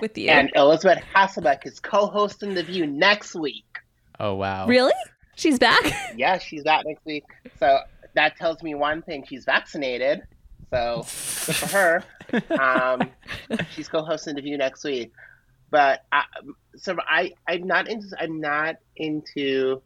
[0.00, 0.30] with you.
[0.30, 3.64] And Elizabeth Hasselbeck is co-hosting The View next week.
[4.20, 4.66] Oh, wow.
[4.66, 4.92] really?
[5.36, 5.82] She's back?
[6.16, 7.24] Yeah, she's back next week.
[7.60, 7.78] So
[8.14, 10.22] that tells me one thing: she's vaccinated.
[10.70, 12.04] So good for her.
[12.50, 13.10] Um,
[13.70, 15.12] she's co-hosting The View next week.
[15.70, 16.24] But I,
[16.76, 19.80] so I, I'm not into, I'm not into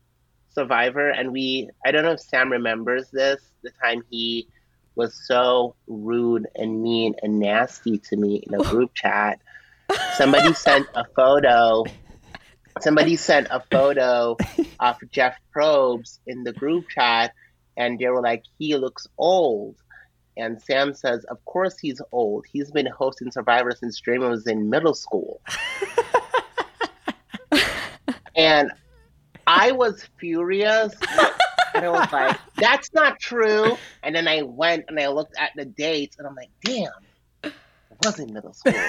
[0.51, 4.49] Survivor, and we, I don't know if Sam remembers this, the time he
[4.95, 9.41] was so rude and mean and nasty to me in a group chat.
[10.17, 11.85] Somebody sent a photo.
[12.81, 14.37] Somebody sent a photo
[14.81, 17.33] of Jeff Probst in the group chat,
[17.77, 19.77] and they were like, "He looks old."
[20.37, 22.47] And Sam says, "Of course he's old.
[22.51, 25.41] He's been hosting Survivor since Draymond was in middle school."
[28.37, 28.71] and
[29.47, 30.95] I was furious,
[31.75, 35.51] and I was like, "That's not true." And then I went and I looked at
[35.57, 36.91] the dates, and I'm like, "Damn,
[37.45, 37.53] it
[38.05, 38.75] was in middle school."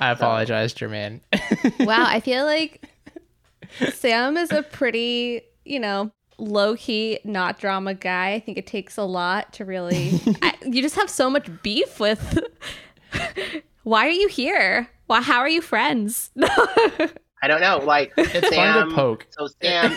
[0.00, 1.20] I apologize, Jermaine.
[1.80, 2.82] wow, I feel like
[3.92, 8.32] Sam is a pretty, you know, low key, not drama guy.
[8.32, 10.20] I think it takes a lot to really.
[10.42, 12.38] I, you just have so much beef with.
[13.84, 14.88] Why are you here?
[15.06, 15.20] Why?
[15.20, 16.30] How are you friends?
[16.42, 18.74] I don't know, like It's Sam.
[18.74, 19.26] fun to poke.
[19.30, 19.94] So Sam,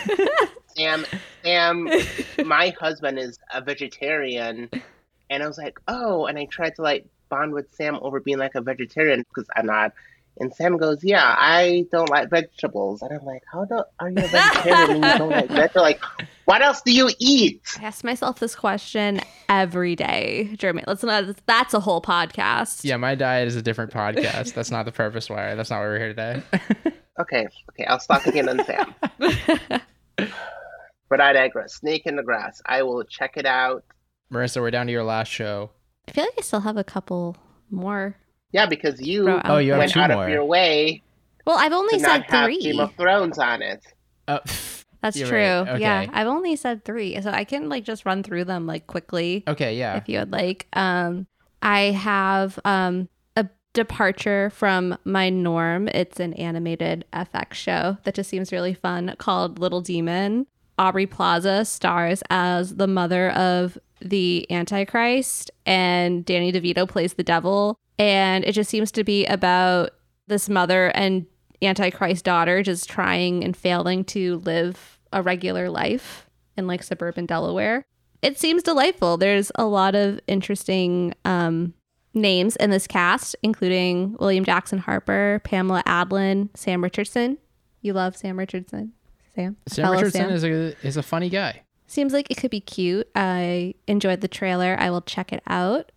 [0.76, 1.06] Sam,
[1.42, 1.88] Sam,
[2.44, 4.68] my husband is a vegetarian,
[5.30, 8.36] and I was like, oh, and I tried to like bond with Sam over being
[8.38, 9.92] like a vegetarian because I'm not.
[10.40, 14.18] And Sam goes, yeah, I don't like vegetables, and I'm like, how do are you
[14.18, 15.82] a vegetarian and you don't like vegetables?
[15.82, 16.00] Like,
[16.44, 17.62] what else do you eat?
[17.80, 20.84] I ask myself this question every day, Jeremy.
[20.86, 21.24] Let's not.
[21.46, 22.84] That's a whole podcast.
[22.84, 24.54] Yeah, my diet is a different podcast.
[24.54, 25.54] That's not the purpose why.
[25.54, 26.42] That's not why we're here today.
[27.20, 28.94] Okay, okay, I'll stop again on Sam.
[31.08, 31.74] But I digress.
[31.74, 32.60] Snake in the grass.
[32.66, 33.84] I will check it out.
[34.32, 35.70] Marisa, we're down to your last show.
[36.06, 37.36] I feel like I still have a couple
[37.70, 38.16] more.
[38.52, 40.24] Yeah, because you Bro, Oh, you went out more.
[40.24, 41.02] of your way
[41.46, 42.60] Well, I've only to said not have three.
[42.60, 43.84] Game of Thrones on it.
[44.26, 44.38] Uh,
[45.00, 45.28] That's true.
[45.38, 45.80] right.
[45.80, 49.44] Yeah, I've only said three, so I can like just run through them like quickly
[49.46, 49.96] Okay, yeah.
[49.96, 50.66] if you would like.
[50.72, 51.26] Um,
[51.62, 55.86] I have um a departure from my norm.
[55.88, 60.46] It's an animated FX show that just seems really fun called Little Demon.
[60.80, 67.78] Aubrey Plaza stars as the mother of the Antichrist, and Danny DeVito plays the devil.
[67.98, 69.90] And it just seems to be about
[70.26, 71.26] this mother and
[71.60, 77.84] Antichrist daughter just trying and failing to live a regular life in like suburban Delaware.
[78.22, 79.16] It seems delightful.
[79.16, 81.74] There's a lot of interesting um,
[82.14, 87.38] names in this cast, including William Jackson Harper, Pamela Adlon, Sam Richardson.
[87.80, 88.92] You love Sam Richardson,
[89.34, 89.56] Sam.
[89.68, 90.30] Sam Richardson Sam.
[90.30, 91.62] is a is a funny guy.
[91.86, 93.08] Seems like it could be cute.
[93.14, 94.76] I enjoyed the trailer.
[94.78, 95.90] I will check it out.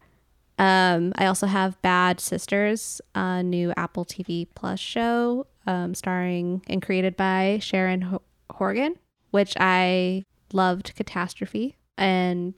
[0.62, 6.84] Um, I also have Bad Sisters, a new Apple TV Plus show, um, starring and
[6.84, 8.94] created by Sharon Ho- Horgan,
[9.32, 12.54] which I loved Catastrophe, and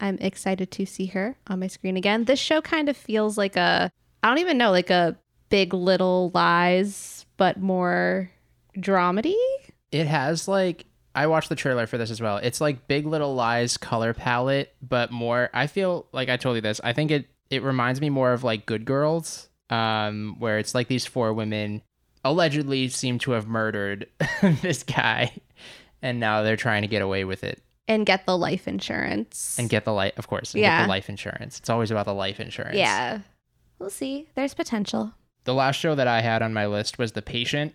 [0.00, 2.24] I'm excited to see her on my screen again.
[2.24, 3.88] This show kind of feels like a,
[4.24, 5.16] I don't even know, like a
[5.48, 8.32] Big Little Lies, but more
[8.76, 9.36] dramedy.
[9.92, 12.38] It has like I watched the trailer for this as well.
[12.38, 15.48] It's like Big Little Lies color palette, but more.
[15.54, 16.80] I feel like I told you this.
[16.82, 20.88] I think it it reminds me more of like Good Girls, um, where it's like
[20.88, 21.82] these four women
[22.24, 24.06] allegedly seem to have murdered
[24.62, 25.32] this guy,
[26.02, 29.56] and now they're trying to get away with it And get the life insurance.
[29.58, 30.82] and get the life, of course, and get Yeah.
[30.84, 31.58] the life insurance.
[31.58, 32.76] It's always about the life insurance.
[32.76, 33.20] Yeah.
[33.78, 34.28] We'll see.
[34.34, 35.12] There's potential.
[35.44, 37.74] The last show that I had on my list was The Patient.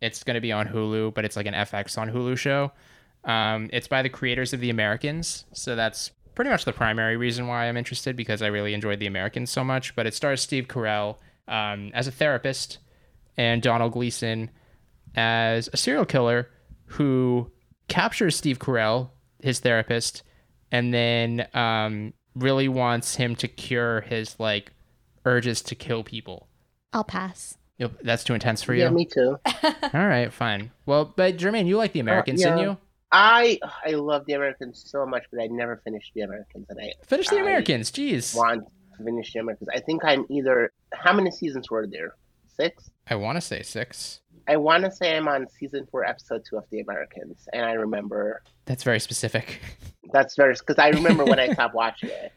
[0.00, 2.72] It's going to be on Hulu, but it's like an FX on Hulu show.
[3.24, 6.10] Um, it's by the creators of The Americans, so that's
[6.40, 9.62] pretty much the primary reason why I'm interested because I really enjoyed The Americans so
[9.62, 9.94] much.
[9.94, 12.78] But it stars Steve Carell um, as a therapist
[13.36, 14.48] and Domhnall Gleeson
[15.14, 16.48] as a serial killer
[16.86, 17.52] who
[17.88, 19.10] captures Steve Carell,
[19.42, 20.22] his therapist,
[20.72, 24.72] and then um, really wants him to cure his like
[25.26, 26.48] urges to kill people.
[26.94, 27.58] I'll pass.
[27.76, 28.84] Yep, that's too intense for you.
[28.84, 29.38] Yeah, me too.
[29.62, 30.70] All right, fine.
[30.86, 32.78] Well, but Jermaine, you like the Americans, didn't you?
[33.12, 36.92] I I love the Americans so much, but I never finished the Americans, and I
[37.06, 37.90] finished the I Americans.
[37.90, 38.36] Jeez.
[38.36, 38.64] want
[38.96, 39.68] to finish the Americans.
[39.74, 40.72] I think I'm either.
[40.92, 42.14] How many seasons were there?
[42.56, 42.90] Six.
[43.08, 44.20] I want to say six.
[44.48, 47.72] I want to say I'm on season four, episode two of the Americans, and I
[47.72, 49.60] remember That's very specific.
[50.12, 52.32] that's very because I remember when I stopped watching it,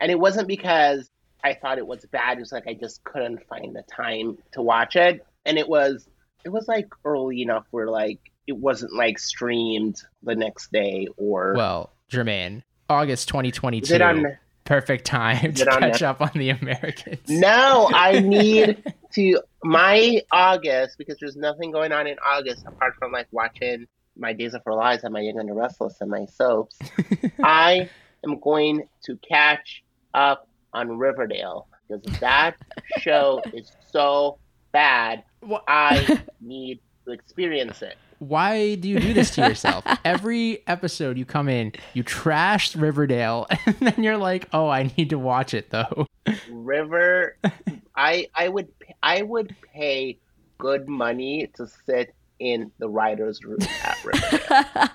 [0.00, 1.10] and it wasn't because
[1.44, 2.38] I thought it was bad.
[2.38, 6.08] It was like I just couldn't find the time to watch it, and it was
[6.44, 11.54] it was like early enough where like it wasn't like streamed the next day or
[11.56, 14.02] Well, Jermaine, August 2022.
[14.02, 14.38] on.
[14.64, 17.28] Perfect time to catch Net- up on the Americans.
[17.28, 18.82] No, I need
[19.14, 23.86] to my August because there's nothing going on in August apart from like watching
[24.16, 26.78] my Days of Our Lives and my Young and the Restless and my soaps.
[27.42, 27.88] I
[28.24, 29.82] am going to catch
[30.14, 32.54] up on Riverdale because that
[32.98, 34.38] show is so
[34.70, 35.24] bad.
[35.42, 36.80] Wha- I need
[37.10, 37.96] experience it.
[38.18, 39.84] Why do you do this to yourself?
[40.04, 45.10] Every episode you come in, you trash Riverdale, and then you're like, "Oh, I need
[45.10, 46.06] to watch it though."
[46.50, 47.36] River,
[47.96, 48.68] I I would
[49.02, 50.18] I would pay
[50.58, 54.88] good money to sit in the writers' room at Riverdale.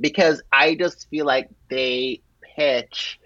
[0.00, 3.18] because I just feel like they pitch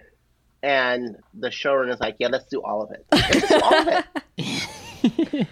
[0.63, 3.05] and the showrunner is like, yeah, let's do all of it.
[3.11, 4.05] Let's do all of
[4.39, 5.49] it.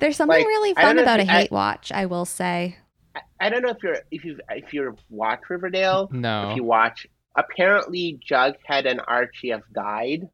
[0.00, 2.76] There's something Like, really fun about if a you- I- hate watch, I will say.
[3.14, 6.08] I, I don't know if you're if you if you're watch Riverdale.
[6.12, 6.50] no.
[6.50, 10.28] If you watch, apparently Jughead and Archie have died,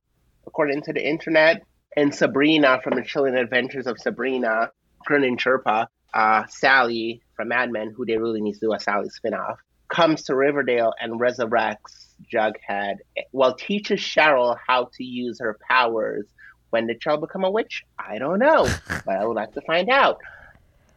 [0.46, 1.62] according to the internet.
[1.96, 4.72] And Sabrina from the Chilling Adventures of Sabrina,
[5.06, 9.08] Kiernan Shipka, uh, Sally from Mad Men, who they really need to do a Sally
[9.08, 9.56] spinoff,
[9.88, 12.96] comes to Riverdale and resurrects Jughead.
[13.30, 16.26] Well, teaches Cheryl how to use her powers.
[16.74, 17.84] When did Cheryl become a witch?
[18.00, 18.68] I don't know,
[19.06, 20.18] but I would like to find out.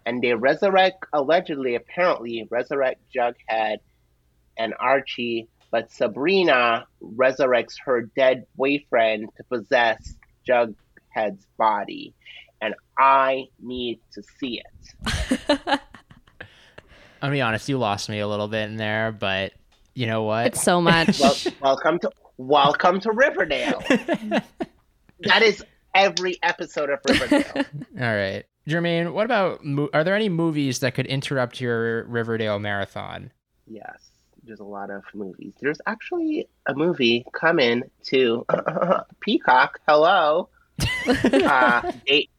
[0.08, 3.78] And they resurrect, allegedly, apparently, resurrect Jughead
[4.58, 10.16] and Archie, but Sabrina resurrects her dead boyfriend to possess
[10.50, 12.16] Jughead's body.
[12.60, 14.64] And I need to see
[15.06, 15.60] it.
[17.22, 19.54] I'll be honest, you lost me a little bit in there, but
[19.94, 20.48] you know what?
[20.48, 21.20] It's so much.
[21.20, 23.84] Well, welcome to welcome to Riverdale.
[25.22, 25.64] that is
[25.94, 27.54] every episode of Riverdale.
[28.00, 28.44] All right.
[28.68, 29.62] Jermaine, what about
[29.94, 33.32] are there any movies that could interrupt your Riverdale marathon?
[33.70, 34.12] yes,
[34.44, 35.54] there's a lot of movies.
[35.62, 38.46] There's actually a movie coming to
[39.20, 39.80] Peacock.
[39.88, 40.50] Hello.
[41.08, 42.30] uh, they,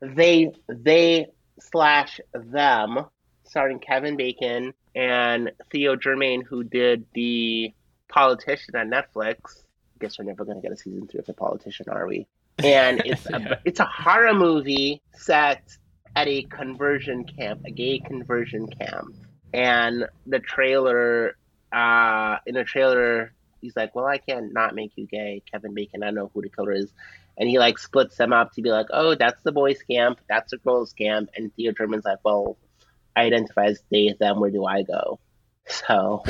[0.00, 1.26] they, they
[1.60, 3.04] slash them,
[3.44, 7.72] starring Kevin Bacon, and Theo Germaine, who did the
[8.08, 9.64] Politician on Netflix.
[10.00, 12.26] Guess we're never going to get a season three of The Politician, are we?
[12.64, 13.36] And it's Yeah.
[13.52, 15.62] a, it's a horror movie set
[16.16, 19.14] at a conversion camp, a gay conversion camp.
[19.52, 21.36] And the trailer,
[21.72, 26.02] uh, in the trailer, he's like, "Well, I can't not make you gay, Kevin Bacon.
[26.02, 26.90] I don't know who the killer is."
[27.36, 30.50] And he like splits them up to be like, "Oh, that's the boys' camp, that's
[30.52, 32.56] the girls' camp." And Theo Germaine's like, "Well,
[33.16, 34.40] I identify as they, them.
[34.40, 35.18] Where do I go?"
[35.70, 36.22] So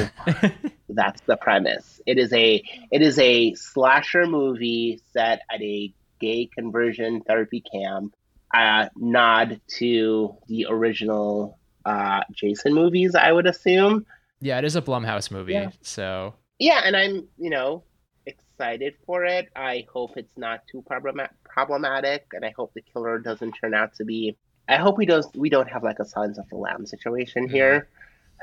[0.88, 2.00] that's the premise.
[2.06, 8.14] It is a it is a slasher movie set at a gay conversion therapy camp.
[8.52, 14.04] Uh, nod to the original uh, Jason movies, I would assume.
[14.40, 15.52] yeah, it is a Blumhouse movie.
[15.52, 15.70] Yeah.
[15.82, 17.84] So Yeah, and I'm you know
[18.26, 19.48] excited for it.
[19.56, 23.94] I hope it's not too problema- problematic, and I hope the killer doesn't turn out
[23.96, 24.36] to be.
[24.68, 27.88] I hope we don't we don't have like a Silence of the Lamb situation here.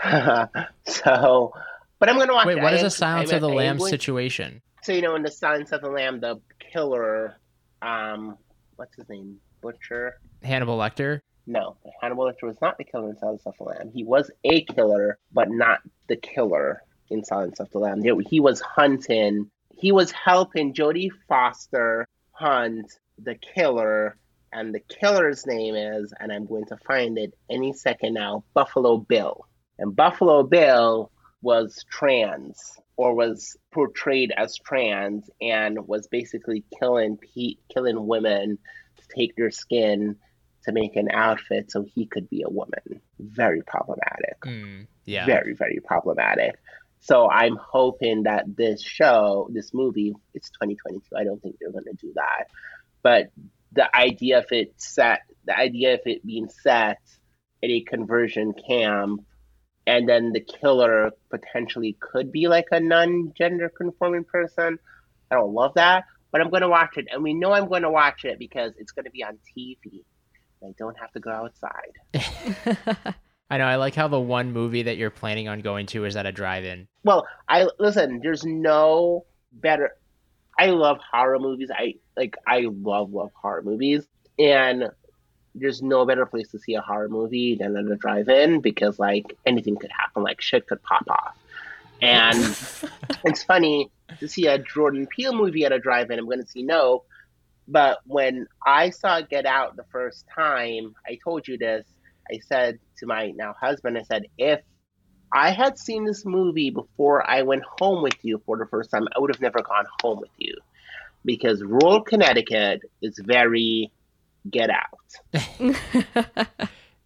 [0.85, 1.53] so,
[1.99, 2.63] but I'm gonna watch wait, it.
[2.63, 4.61] what is a Silence of the Lambs situation?
[4.83, 6.39] So you know, in the Silence of the Lamb, the
[6.71, 7.35] killer,
[7.81, 8.37] um,
[8.75, 10.19] what's his name, Butcher?
[10.43, 11.21] Hannibal Lecter.
[11.45, 13.89] No, Hannibal Lecter was not the killer in Silence of the Lamb.
[13.93, 18.03] He was a killer, but not the killer in Silence of the Lamb.
[18.29, 19.49] He was hunting.
[19.77, 24.17] He was helping Jodie Foster hunt the killer,
[24.51, 28.97] and the killer's name is, and I'm going to find it any second now, Buffalo
[28.97, 29.45] Bill.
[29.79, 31.11] And Buffalo Bill
[31.41, 38.57] was trans or was portrayed as trans and was basically killing pe- killing women
[38.97, 40.15] to take their skin
[40.63, 43.01] to make an outfit so he could be a woman.
[43.19, 44.41] Very problematic.
[44.45, 45.25] Mm, yeah.
[45.25, 46.55] Very, very problematic.
[46.99, 51.15] So I'm hoping that this show, this movie, it's 2022.
[51.15, 52.47] I don't think they're going to do that.
[53.01, 53.31] But
[53.71, 56.99] the idea of it set, the idea of it being set
[57.63, 59.21] at a conversion camp,
[59.87, 64.77] and then the killer potentially could be like a non-gender conforming person.
[65.31, 67.83] I don't love that, but I'm going to watch it, and we know I'm going
[67.83, 70.03] to watch it because it's going to be on TV.
[70.63, 73.15] I don't have to go outside.
[73.49, 73.65] I know.
[73.65, 76.31] I like how the one movie that you're planning on going to is at a
[76.31, 76.87] drive-in.
[77.03, 78.19] Well, I listen.
[78.21, 79.91] There's no better.
[80.59, 81.69] I love horror movies.
[81.73, 82.35] I like.
[82.45, 84.05] I love love horror movies,
[84.37, 84.89] and
[85.59, 89.37] there's no better place to see a horror movie than at a drive-in because like
[89.45, 90.23] anything could happen.
[90.23, 91.35] Like shit could pop off,
[92.01, 92.37] and
[93.23, 96.19] it's funny to see a Jordan Peele movie at a drive-in.
[96.19, 97.03] I'm going to see no,
[97.67, 101.85] but when I saw Get Out the first time, I told you this.
[102.31, 104.59] I said to my now husband, I said, if
[105.33, 109.07] I had seen this movie before I went home with you for the first time,
[109.15, 110.55] I would have never gone home with you
[111.25, 113.91] because rural Connecticut is very
[114.49, 115.43] Get Out,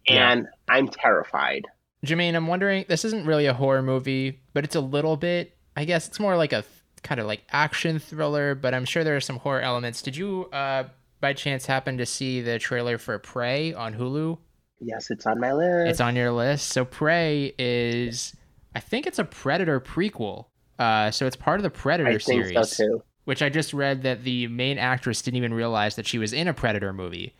[0.08, 1.66] and I'm terrified.
[2.04, 2.84] Jermaine, I'm wondering.
[2.88, 5.56] This isn't really a horror movie, but it's a little bit.
[5.76, 6.64] I guess it's more like a
[7.02, 10.02] kind of like action thriller, but I'm sure there are some horror elements.
[10.02, 10.84] Did you, uh,
[11.20, 14.38] by chance, happen to see the trailer for Prey on Hulu?
[14.80, 15.90] Yes, it's on my list.
[15.90, 16.70] It's on your list.
[16.70, 18.34] So Prey is,
[18.74, 20.46] I think it's a Predator prequel.
[20.78, 23.02] Uh, so it's part of the Predator I think series, so too.
[23.24, 26.48] Which I just read that the main actress didn't even realize that she was in
[26.48, 27.34] a Predator movie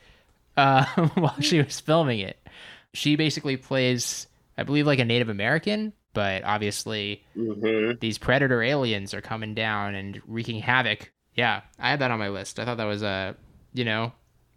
[0.56, 2.38] uh, while she was filming it.
[2.94, 4.26] She basically plays,
[4.58, 9.94] I believe, like a Native American, but obviously hmm these Predator aliens are coming down
[9.94, 11.12] and wreaking havoc.
[11.34, 12.58] Yeah, I had that on my list.
[12.58, 13.36] I thought that was a,
[13.72, 14.12] you know,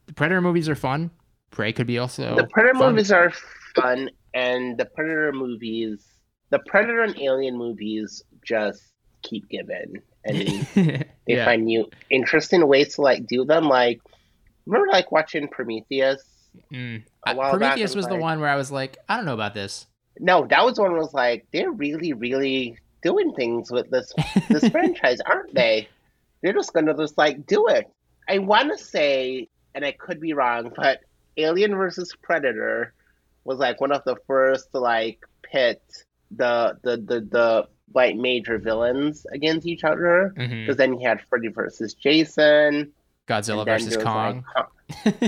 [0.08, 1.12] the Predator movies are fun.
[1.52, 2.92] Prey could be also the Predator fun.
[2.92, 3.32] movies are
[3.76, 6.06] fun, and the Predator movies,
[6.50, 9.96] the Predator and Alien movies, just keep giving,
[10.26, 11.46] and they yeah.
[11.46, 13.66] find new interesting ways to like do them.
[13.66, 14.02] Like,
[14.66, 16.22] remember like watching Prometheus?
[16.72, 17.04] Mm.
[17.26, 19.54] back, Prometheus it was was the one where I was like, I don't know about
[19.54, 19.88] this.
[20.20, 24.14] No, that was one where I was like, they're really, really doing things with this
[24.50, 25.88] this franchise, aren't they?
[26.42, 27.90] They're just gonna just like do it.
[28.28, 31.02] I want to say, and I could be wrong, but
[31.38, 32.94] Alien versus Predator
[33.44, 35.82] was like one of the first to like pit
[36.32, 40.34] the the the, the like major villains against each other.
[40.38, 40.62] Mm-hmm.
[40.62, 42.92] Because then you had Freddy versus Jason.
[43.28, 44.44] Godzilla versus Kong.
[44.56, 44.70] like,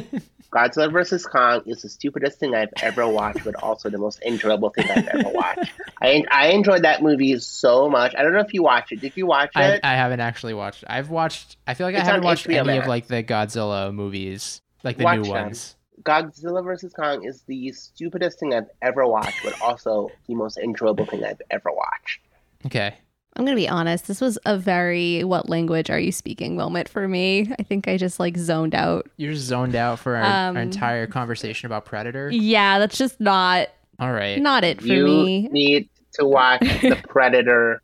[0.01, 4.21] Kong- Godzilla versus Kong is the stupidest thing I've ever watched, but also the most
[4.25, 5.71] enjoyable thing I've ever watched.
[6.01, 8.15] I I enjoyed that movie so much.
[8.17, 9.01] I don't know if you watched it.
[9.01, 9.81] Did you watch it?
[9.83, 10.83] I haven't actually watched.
[10.87, 11.57] I've watched.
[11.67, 15.03] I feel like I haven't watched HBO any of like the Godzilla movies, like the
[15.03, 15.31] Watch new them.
[15.45, 15.75] ones.
[16.03, 21.05] Godzilla versus Kong is the stupidest thing I've ever watched, but also the most enjoyable
[21.05, 22.21] thing I've ever watched.
[22.67, 22.93] Okay.
[23.35, 24.07] I'm gonna be honest.
[24.07, 27.53] This was a very "what language are you speaking" moment for me.
[27.59, 29.07] I think I just like zoned out.
[29.17, 32.31] You're zoned out for our, our Um, entire conversation about Predator.
[32.31, 33.67] Yeah, that's just not
[33.99, 34.39] All right.
[34.41, 35.47] Not it for you me.
[35.51, 37.81] need to watch the Predator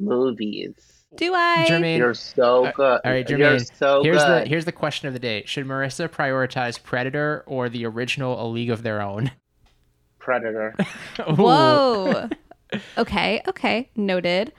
[0.00, 0.74] movies.
[1.14, 1.66] Do I?
[1.68, 3.00] Jermaine, You're so good.
[3.04, 4.44] all right, You're Jermaine, so here's good.
[4.44, 8.46] the here's the question of the day: Should Marisa prioritize Predator or the original A
[8.48, 9.30] League of Their Own?
[10.18, 10.74] Predator.
[11.36, 12.28] Whoa.
[12.98, 14.52] okay, okay, noted.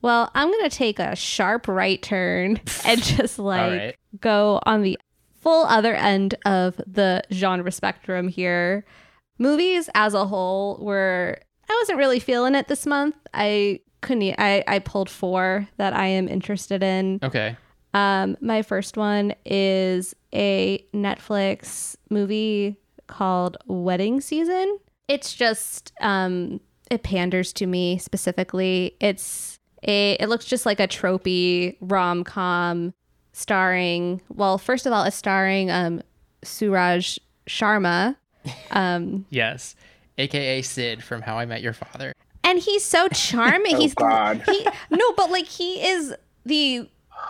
[0.00, 3.96] Well, I'm gonna take a sharp right turn and just like right.
[4.20, 4.98] go on the
[5.40, 8.84] full other end of the genre spectrum here.
[9.38, 11.38] Movies as a whole were
[11.68, 13.16] I wasn't really feeling it this month.
[13.32, 14.34] I couldn't.
[14.38, 17.18] I, I pulled four that I am interested in.
[17.22, 17.56] Okay.
[17.94, 24.78] Um, my first one is a Netflix movie called Wedding Season.
[25.08, 26.60] It's just um,
[26.92, 28.94] it panders to me specifically.
[29.00, 32.94] It's a it looks just like a tropey rom com
[33.32, 34.20] starring.
[34.28, 36.02] Well, first of all, it's starring um,
[36.44, 37.18] Suraj
[37.48, 38.16] Sharma.
[38.70, 39.74] Um, Yes.
[40.18, 42.12] AKA Sid from How I Met Your Father.
[42.44, 43.74] and he's so charming.
[43.76, 44.42] Oh, he's God.
[44.46, 46.14] he no, but like he is
[46.44, 46.88] the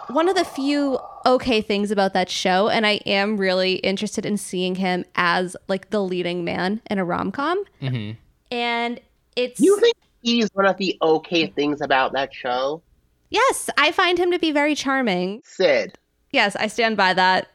[0.08, 4.36] one of the few okay things about that show, and I am really interested in
[4.36, 7.62] seeing him as like the leading man in a rom com.
[7.80, 8.12] hmm
[8.50, 9.00] And
[9.36, 12.82] it's You think he's one of the okay things about that show?
[13.30, 15.40] yes, I find him to be very charming.
[15.44, 15.96] Sid.
[16.32, 17.48] Yes, I stand by that.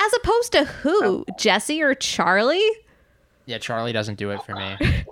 [0.00, 1.34] As opposed to who, oh.
[1.38, 2.68] Jesse or Charlie?
[3.46, 4.76] Yeah, Charlie doesn't do it for me.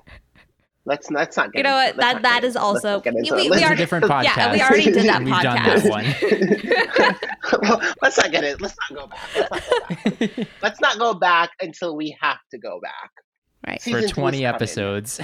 [0.84, 1.90] Let's let's not get You know what?
[1.90, 1.96] it.
[1.98, 2.72] That not that get is into it.
[2.72, 3.34] Let's also not we, it.
[3.34, 4.24] we Let's- a different podcast.
[4.36, 5.82] yeah we already did that We've done podcast.
[5.82, 7.60] that one.
[7.62, 8.58] well, let's not get it.
[8.62, 9.28] Let's not go back.
[9.50, 10.48] Let's not go back.
[10.62, 13.10] Let's not go back until we have to go back.
[13.66, 13.82] Right.
[13.82, 15.20] Season for 20 episodes.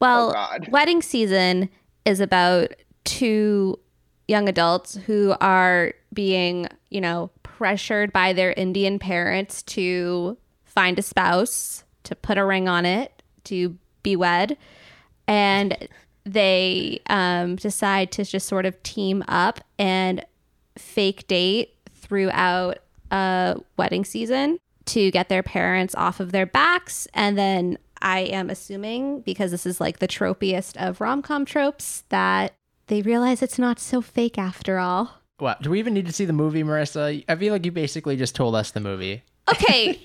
[0.00, 1.70] Well, Oh, wedding season
[2.04, 2.74] is about
[3.04, 3.78] two
[4.28, 11.02] young adults who are being, you know, pressured by their Indian parents to find a
[11.02, 14.56] spouse, to put a ring on it, to be wed.
[15.26, 15.88] And
[16.24, 20.24] they um, decide to just sort of team up and
[20.76, 22.78] fake date throughout
[23.10, 27.08] a wedding season to get their parents off of their backs.
[27.14, 32.04] And then I am assuming, because this is like the tropiest of rom com tropes,
[32.10, 32.54] that
[32.88, 35.20] they realize it's not so fake after all.
[35.38, 35.60] what?
[35.62, 37.24] Do we even need to see the movie, Marisa?
[37.28, 39.22] I feel like you basically just told us the movie.
[39.50, 40.00] Okay.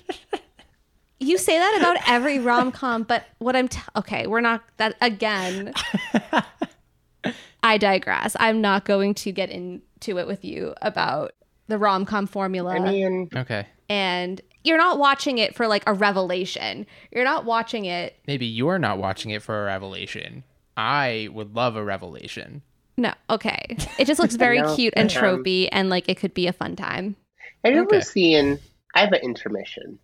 [1.20, 4.96] you say that about every rom com, but what I'm t- okay, we're not that
[5.00, 5.72] again.
[7.62, 8.36] I digress.
[8.40, 11.32] I'm not going to get into it with you about
[11.68, 12.74] the rom com formula.
[12.74, 13.66] I mean, Okay.
[13.88, 16.86] and you're not watching it for like a revelation.
[17.10, 18.16] You're not watching it.
[18.26, 20.44] Maybe you're not watching it for a revelation.
[20.76, 22.62] I would love a revelation.
[22.96, 23.76] No, okay.
[23.98, 26.52] It just looks very No, cute and um, tropey, and like it could be a
[26.52, 27.16] fun time.
[27.64, 27.96] have you Okay.
[27.96, 28.58] ever seen?
[28.94, 29.98] I have an intermission.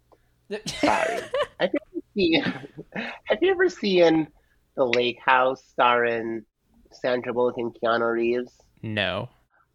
[0.67, 1.21] Sorry.
[1.61, 2.43] have you ever seen?
[3.25, 4.29] Have you ever seen
[4.77, 6.43] the Lake House starring
[6.91, 8.53] Sandra Bullock and Keanu Reeves?
[8.83, 9.29] no.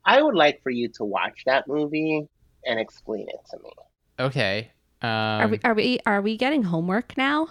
[0.06, 2.28] I would like for you to watch that movie
[2.66, 3.70] and explain it to me.
[4.20, 4.72] Okay.
[5.02, 7.48] Um, Are we are we are we getting homework now?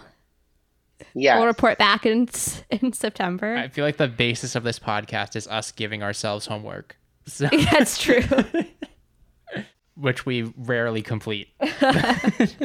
[1.15, 1.37] Yes.
[1.37, 2.29] We'll report back in
[2.71, 3.57] in September.
[3.57, 6.97] I feel like the basis of this podcast is us giving ourselves homework.
[7.27, 8.23] So, That's true.
[9.97, 11.49] which we rarely complete.
[11.61, 12.57] There's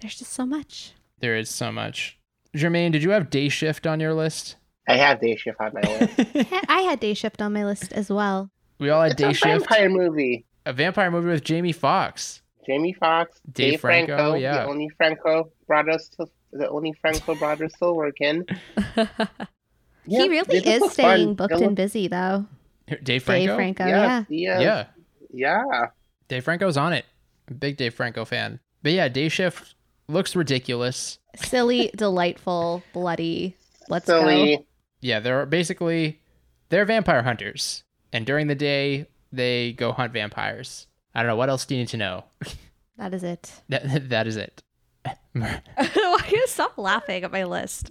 [0.00, 0.92] just so much.
[1.20, 2.18] There is so much.
[2.56, 4.56] Jermaine, did you have day shift on your list?
[4.88, 6.46] I have Day Shift on my list.
[6.68, 8.50] I had day shift on my list as well.
[8.80, 9.68] We all had It's day a shift.
[9.68, 10.44] vampire movie.
[10.66, 12.41] A vampire movie with Jamie Foxx.
[12.66, 14.62] Jamie Foxx, Dave Dave, Franco, Franco, yeah.
[14.62, 18.46] the only Franco brothers, to, the only Franco brothers still working.
[20.06, 21.34] he really is staying fun.
[21.34, 22.46] booked and busy though.
[23.02, 23.46] Dave Franco.
[23.46, 24.24] Dave Franco, yeah.
[24.28, 24.60] Yeah.
[24.60, 24.84] yeah,
[25.32, 25.86] yeah.
[26.28, 27.04] Dave Franco's on it.
[27.48, 28.60] I'm big Dave Franco fan.
[28.82, 29.74] But yeah, day shift
[30.08, 31.18] looks ridiculous.
[31.36, 33.56] Silly, delightful, bloody.
[33.88, 34.56] Let's go.
[35.00, 36.20] Yeah, they're basically
[36.68, 37.84] they're vampire hunters.
[38.12, 40.86] And during the day, they go hunt vampires.
[41.14, 42.24] I don't know what else do you need to know.
[42.98, 43.52] That is it.
[43.68, 44.62] That that is it.
[45.32, 47.90] Why are you stop laughing at my list?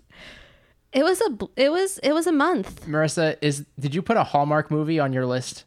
[0.94, 2.86] It was a it was it was a month.
[2.86, 5.66] Marisa, is did you put a Hallmark movie on your list?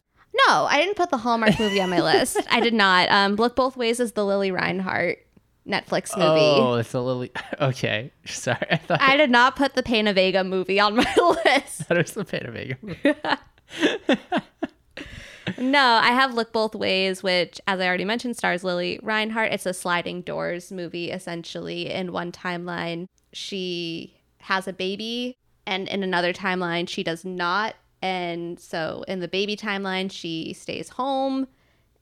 [0.48, 2.38] No, I didn't put the Hallmark movie on my list.
[2.50, 3.08] I did not.
[3.10, 5.18] Um, Look Both Ways is the Lili Reinhart
[5.66, 6.40] Netflix movie.
[6.40, 7.30] Oh, it's a Lily.
[7.60, 8.66] Okay, sorry.
[8.70, 11.14] I thought, I did not put the Pain of Vega movie on my
[11.46, 11.88] list.
[11.88, 13.14] that was the Panda Vega movie.
[15.58, 19.52] No, I have Look Both Ways, which, as I already mentioned, stars Lili Reinhart.
[19.52, 21.90] It's a sliding doors movie, essentially.
[21.90, 25.36] In one timeline, she has a baby,
[25.66, 27.74] and in another timeline, she does not.
[28.02, 31.46] And so, in the baby timeline, she stays home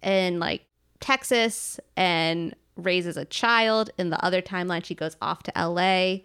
[0.03, 0.63] in like
[1.01, 3.91] Texas and raises a child.
[3.99, 6.23] In the other timeline, she goes off to LA.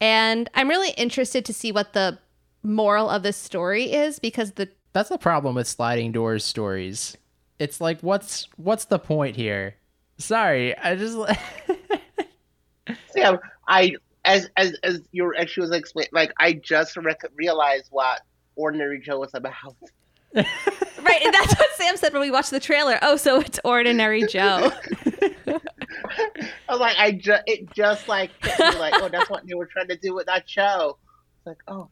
[0.00, 2.18] And I'm really interested to see what the
[2.62, 7.16] moral of this story is because the That's the problem with sliding doors stories.
[7.58, 9.76] It's like, what's what's the point here?
[10.18, 11.16] Sorry, I just
[13.14, 13.36] Yeah,
[13.68, 18.22] I as as as your as she was explaining, like I just rec- realized what
[18.56, 19.76] Ordinary Joe was about.
[21.02, 22.98] Right, and that's what Sam said when we watched the trailer.
[23.02, 24.70] Oh, so it's ordinary Joe.
[25.48, 25.60] I
[26.68, 29.66] was like, I just it just like hit me like, oh, that's what they were
[29.66, 30.98] trying to do with that show.
[31.38, 31.88] It's like, oh,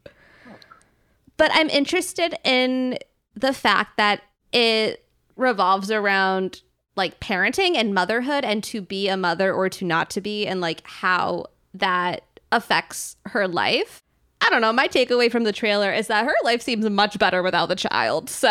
[1.39, 2.99] but I'm interested in
[3.33, 4.21] the fact that
[4.51, 6.61] it revolves around
[6.95, 10.59] like parenting and motherhood and to be a mother or to not to be and
[10.59, 14.03] like how that affects her life.
[14.41, 14.73] I don't know.
[14.73, 18.29] My takeaway from the trailer is that her life seems much better without the child.
[18.39, 18.49] So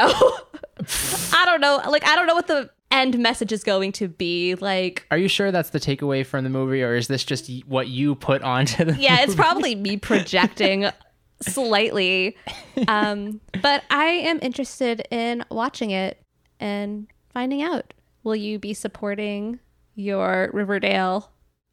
[1.32, 1.82] I don't know.
[1.88, 4.54] Like, I don't know what the end message is going to be.
[4.54, 7.88] Like, Are you sure that's the takeaway from the movie, or is this just what
[7.88, 8.96] you put onto the?
[8.96, 10.88] yeah, it's probably me projecting
[11.40, 12.36] slightly.
[12.86, 16.20] Um, but I am interested in watching it
[16.60, 17.92] and finding out.
[18.24, 19.58] Will you be supporting
[19.94, 21.30] your Riverdale?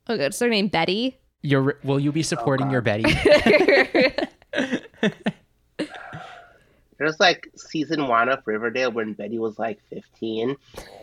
[0.08, 0.68] Oh, what's her name?
[0.68, 1.18] Betty.
[1.42, 3.04] Your will you be supporting your Betty?
[6.98, 10.56] there's like season one of Riverdale when Betty was like 15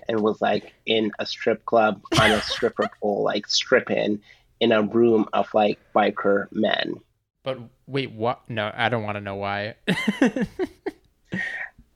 [0.08, 4.20] and was like in a strip club on a stripper pole, like stripping
[4.60, 7.00] in a room of like biker men.
[7.44, 7.58] but
[7.93, 8.43] wait, what?
[8.49, 9.74] No, I don't want to know why.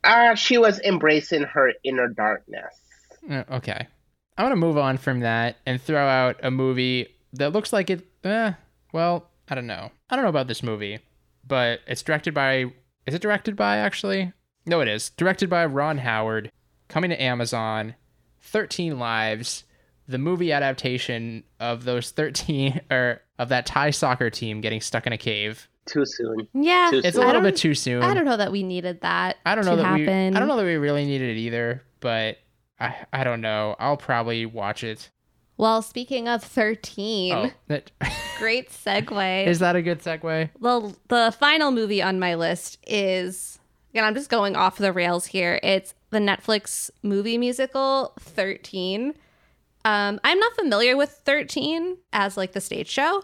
[0.03, 2.73] Uh, she was embracing her inner darkness.
[3.29, 3.87] Uh, okay,
[4.37, 8.07] I'm gonna move on from that and throw out a movie that looks like it.
[8.23, 8.53] Eh,
[8.93, 9.91] well, I don't know.
[10.09, 10.99] I don't know about this movie,
[11.45, 12.71] but it's directed by.
[13.05, 14.31] Is it directed by actually?
[14.65, 15.09] No, it is.
[15.09, 16.51] Directed by Ron Howard.
[16.87, 17.95] Coming to Amazon.
[18.41, 19.65] 13 Lives.
[20.07, 25.11] The movie adaptation of those 13 or of that Thai soccer team getting stuck in
[25.11, 25.67] a cave.
[25.87, 26.47] Too soon.
[26.53, 27.23] Yeah, Too It's a soon.
[27.23, 28.03] I little bit too soon.
[28.03, 29.37] I don't know that we needed that.
[29.45, 30.07] I don't know to that we.
[30.07, 32.37] I don't know that we really needed it either, but
[32.79, 33.75] I I don't know.
[33.79, 35.09] I'll probably watch it.
[35.57, 37.89] Well, speaking of thirteen, Oh, that,
[38.37, 39.47] great segue.
[39.47, 40.49] is that a good segue?
[40.59, 43.57] the the final movie on my list is
[43.91, 45.59] again I'm just going off the rails here.
[45.63, 49.13] It's the Netflix movie musical 13.
[49.83, 53.23] Um, I'm not familiar with 13 as like the stage show,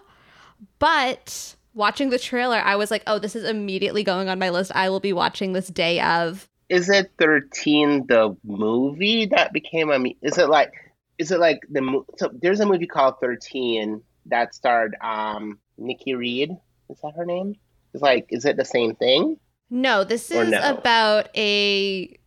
[0.78, 4.72] but watching the trailer, I was like, oh, this is immediately going on my list.
[4.74, 6.48] I will be watching this day of.
[6.68, 10.72] Is it 13 the movie that became a me- is it like
[11.18, 16.50] is it like the so there's a movie called 13 that starred um Nikki Reed
[16.88, 17.54] is that her name?
[17.92, 19.38] It's like is it the same thing?
[19.68, 20.70] No, this is no?
[20.70, 22.18] about a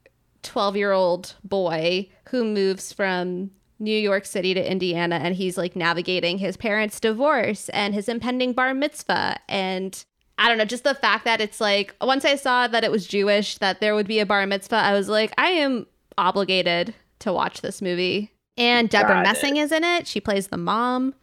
[0.43, 5.75] 12 year old boy who moves from New York City to Indiana and he's like
[5.75, 9.37] navigating his parents' divorce and his impending bar mitzvah.
[9.47, 10.03] And
[10.37, 13.07] I don't know, just the fact that it's like, once I saw that it was
[13.07, 17.33] Jewish, that there would be a bar mitzvah, I was like, I am obligated to
[17.33, 18.31] watch this movie.
[18.57, 19.23] And Debra Got.
[19.23, 20.07] Messing is in it.
[20.07, 21.13] She plays the mom.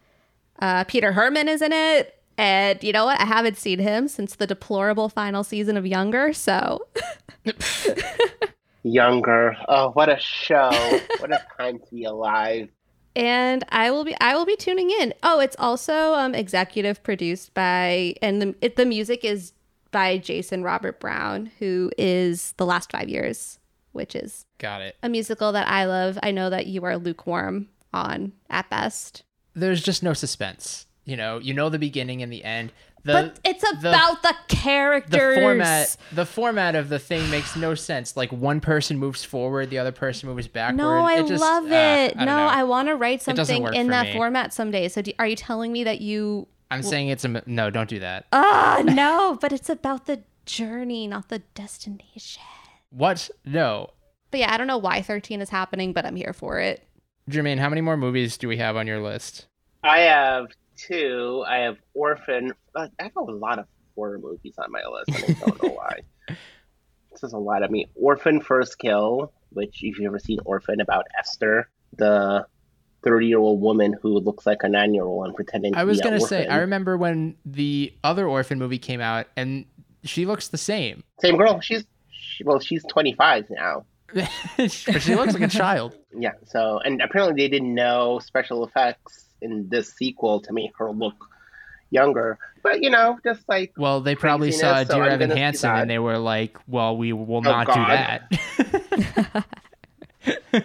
[0.60, 2.20] Uh, Peter Hermann is in it.
[2.36, 3.20] And you know what?
[3.20, 6.32] I haven't seen him since the deplorable final season of Younger.
[6.32, 6.86] So
[8.84, 9.56] Younger.
[9.68, 10.70] Oh, what a show.
[11.18, 12.68] what a time to be alive.
[13.16, 15.14] and I will be I will be tuning in.
[15.22, 19.52] Oh, it's also um, executive produced by and the it, the music is
[19.90, 23.58] by Jason Robert Brown, who is The Last Five Years,
[23.92, 24.96] which is Got it.
[25.02, 26.18] a musical that I love.
[26.22, 29.22] I know that you are lukewarm on at best.
[29.54, 30.86] There's just no suspense.
[31.04, 32.72] You know, you know the beginning and the end.
[33.04, 35.38] The but it's about the, the characters.
[35.38, 38.16] format the format of the thing makes no sense.
[38.16, 40.78] Like one person moves forward, the other person moves backward.
[40.78, 42.14] No, I It just- love uh, it.
[42.16, 42.46] I no, know.
[42.46, 44.12] I want to write something in that me.
[44.14, 44.88] format someday.
[44.88, 46.48] So, do, are you telling me that you?
[46.70, 47.68] I'm saying it's a no.
[47.70, 48.26] Don't do that.
[48.32, 52.42] Ah, no, but it's about the journey, not the destination.
[52.90, 53.28] What?
[53.44, 53.90] No.
[54.30, 56.86] But yeah, I don't know why 13 is happening, but I'm here for it.
[57.30, 59.46] Jermaine, how many more movies do we have on your list?
[59.82, 60.46] I have
[60.76, 61.44] two.
[61.46, 62.52] I have Orphan.
[62.74, 65.68] uh, I have a lot of horror movies on my list, and I don't know
[65.70, 66.00] why.
[67.12, 67.86] This is a lot of me.
[67.94, 72.44] Orphan First Kill, which if you've ever seen Orphan about Esther, the
[73.04, 75.84] 30 year old woman who looks like a nine year old and pretending to I
[75.84, 76.48] was be gonna say.
[76.48, 79.64] I remember when the other orphan movie came out, and
[80.02, 81.60] she looks the same, Same girl.
[81.60, 83.84] She's she, well, she's 25 now.
[84.56, 85.96] but she looks like a child.
[86.16, 86.30] Yeah.
[86.46, 91.26] So, and apparently they didn't know special effects in this sequel to make her look
[91.90, 92.38] younger.
[92.62, 95.88] But you know, just like Well, they probably saw so Dear I'm Evan Hansen, and
[95.90, 99.44] they were like, "Well, we will Oh, not do that."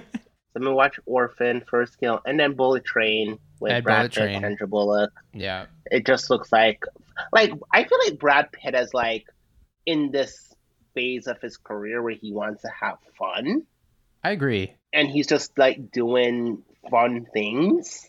[0.52, 4.42] So I'm gonna watch Orphan, First Kill, and then Bullet Train with And Brad Pitt.
[4.42, 5.12] Sandra Bullock.
[5.32, 6.84] yeah, It just looks like
[7.32, 9.26] like I feel like Brad Pitt is like
[9.86, 10.52] in this
[10.96, 13.62] phase of his career where he wants to have fun
[14.24, 14.74] I agree.
[14.92, 18.09] and he's just like doing fun things.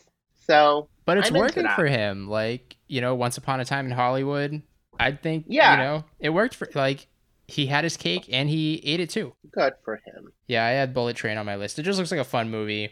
[0.51, 2.29] So But it's I'm working for him.
[2.29, 4.61] Like, you know, once upon a time in Hollywood,
[4.99, 5.71] I think, Yeah.
[5.71, 7.07] you know, it worked for, like,
[7.47, 9.33] he had his cake and he ate it too.
[9.51, 10.31] good for him.
[10.47, 11.77] Yeah, I had Bullet Train on my list.
[11.79, 12.85] It just looks like a fun movie.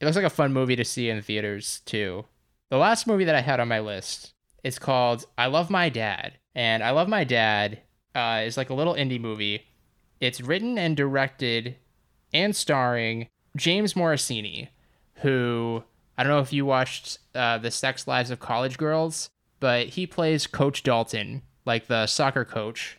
[0.00, 2.24] It looks like a fun movie to see in theaters too.
[2.70, 6.34] The last movie that I had on my list is called I Love My Dad.
[6.54, 7.80] And I Love My Dad
[8.14, 9.66] uh, is like a little indie movie.
[10.20, 11.76] It's written and directed
[12.32, 14.68] and starring James Morosini,
[15.22, 15.82] who
[16.16, 20.06] I don't know if you watched uh, The Sex Lives of College Girls, but he
[20.06, 22.98] plays Coach Dalton, like the soccer coach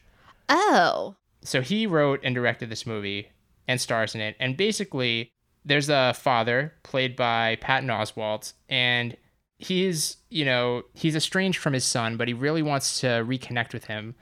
[0.49, 1.16] Oh.
[1.43, 3.30] so he wrote and directed this movie
[3.68, 4.36] and stars in it.
[4.39, 5.32] And basically,
[5.63, 9.18] there's a father played by Patton Oswalt, and
[9.57, 13.86] he's, you know, he's estranged from his son, but he really wants to reconnect with
[13.86, 14.13] him.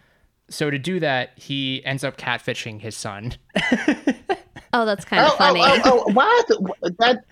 [0.49, 3.33] So to do that, he ends up catfishing his son.
[4.75, 5.61] Oh, that's kind of oh, funny.
[5.63, 6.47] oh, oh, oh, what?
[6.97, 7.23] That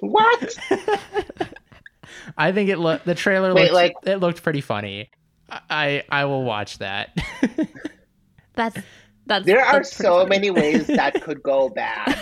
[0.00, 0.54] what?
[2.38, 5.10] I think it looked the trailer Wait, looked like- it looked pretty funny.
[5.50, 7.16] I I will watch that.
[8.54, 8.78] That's
[9.26, 10.30] that's There are that's pretty so funny.
[10.30, 12.16] many ways that could go bad.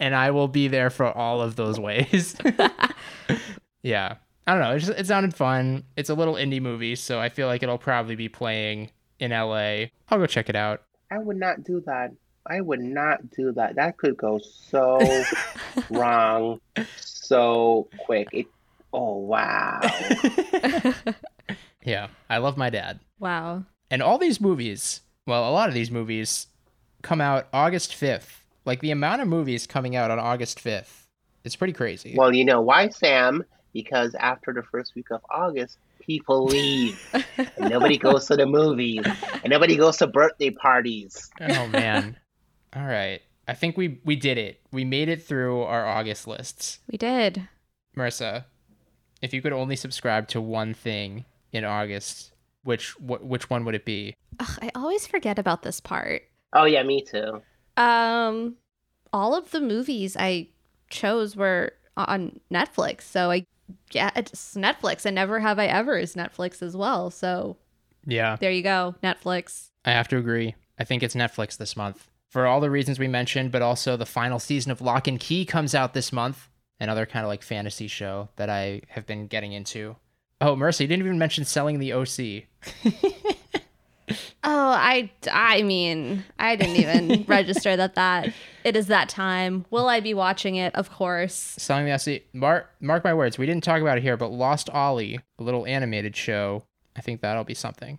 [0.00, 2.34] and I will be there for all of those ways.
[3.82, 4.14] yeah.
[4.48, 4.72] I don't know.
[4.72, 5.84] It, just, it sounded fun.
[5.96, 9.86] It's a little indie movie, so I feel like it'll probably be playing in LA.
[10.08, 10.82] I'll go check it out.
[11.10, 12.12] I would not do that.
[12.48, 13.76] I would not do that.
[13.76, 15.00] That could go so
[15.90, 16.60] wrong
[16.96, 18.28] so quick.
[18.32, 18.46] It,
[18.92, 19.80] oh wow.
[21.84, 22.08] yeah.
[22.28, 23.00] I love my dad.
[23.18, 23.64] wow.
[23.90, 26.48] And all these movies, well, a lot of these movies
[27.02, 28.40] come out August 5th.
[28.64, 31.04] Like the amount of movies coming out on August 5th,
[31.44, 32.14] it's pretty crazy.
[32.16, 33.44] Well, you know why, Sam?
[33.72, 37.00] Because after the first week of August, people leave.
[37.36, 39.04] and nobody goes to the movies.
[39.44, 41.30] And nobody goes to birthday parties.
[41.40, 42.16] oh man.
[42.76, 43.22] All right.
[43.48, 44.60] I think we we did it.
[44.70, 46.80] We made it through our August lists.
[46.90, 47.48] We did.
[47.96, 48.44] Marisa,
[49.22, 53.74] if you could only subscribe to one thing in August, which wh- which one would
[53.74, 54.14] it be?
[54.40, 56.22] Ugh, I always forget about this part.
[56.52, 57.40] Oh yeah, me too.
[57.78, 58.56] Um,
[59.12, 60.48] all of the movies I
[60.90, 63.46] chose were on Netflix, so I
[63.92, 67.10] yeah, it's Netflix, and Never Have I Ever is Netflix as well.
[67.10, 67.56] So
[68.04, 69.70] Yeah, there you go, Netflix.
[69.84, 70.56] I have to agree.
[70.78, 74.06] I think it's Netflix this month for all the reasons we mentioned, but also the
[74.06, 76.48] final season of Locke and Key comes out this month.
[76.78, 79.96] Another kind of like fantasy show that I have been getting into.
[80.40, 82.44] Oh, Mercy, you didn't even mention selling the OC.
[84.48, 89.66] Oh, I I mean, I didn't even register that that it is that time.
[89.70, 90.72] Will I be watching it?
[90.76, 91.34] Of course.
[91.34, 92.22] Selling the OC.
[92.32, 93.38] Mark, mark my words.
[93.38, 96.62] We didn't talk about it here, but Lost Ollie, a little animated show.
[96.94, 97.98] I think that'll be something.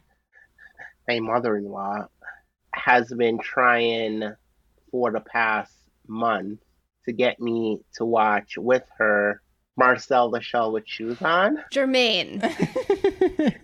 [1.09, 2.07] My mother-in-law
[2.78, 4.34] has been trying
[4.91, 5.73] for the past
[6.07, 6.59] month
[7.05, 9.41] to get me to watch with her
[9.78, 11.63] Marcel the Shell with Shoes On.
[11.71, 12.41] Jermaine.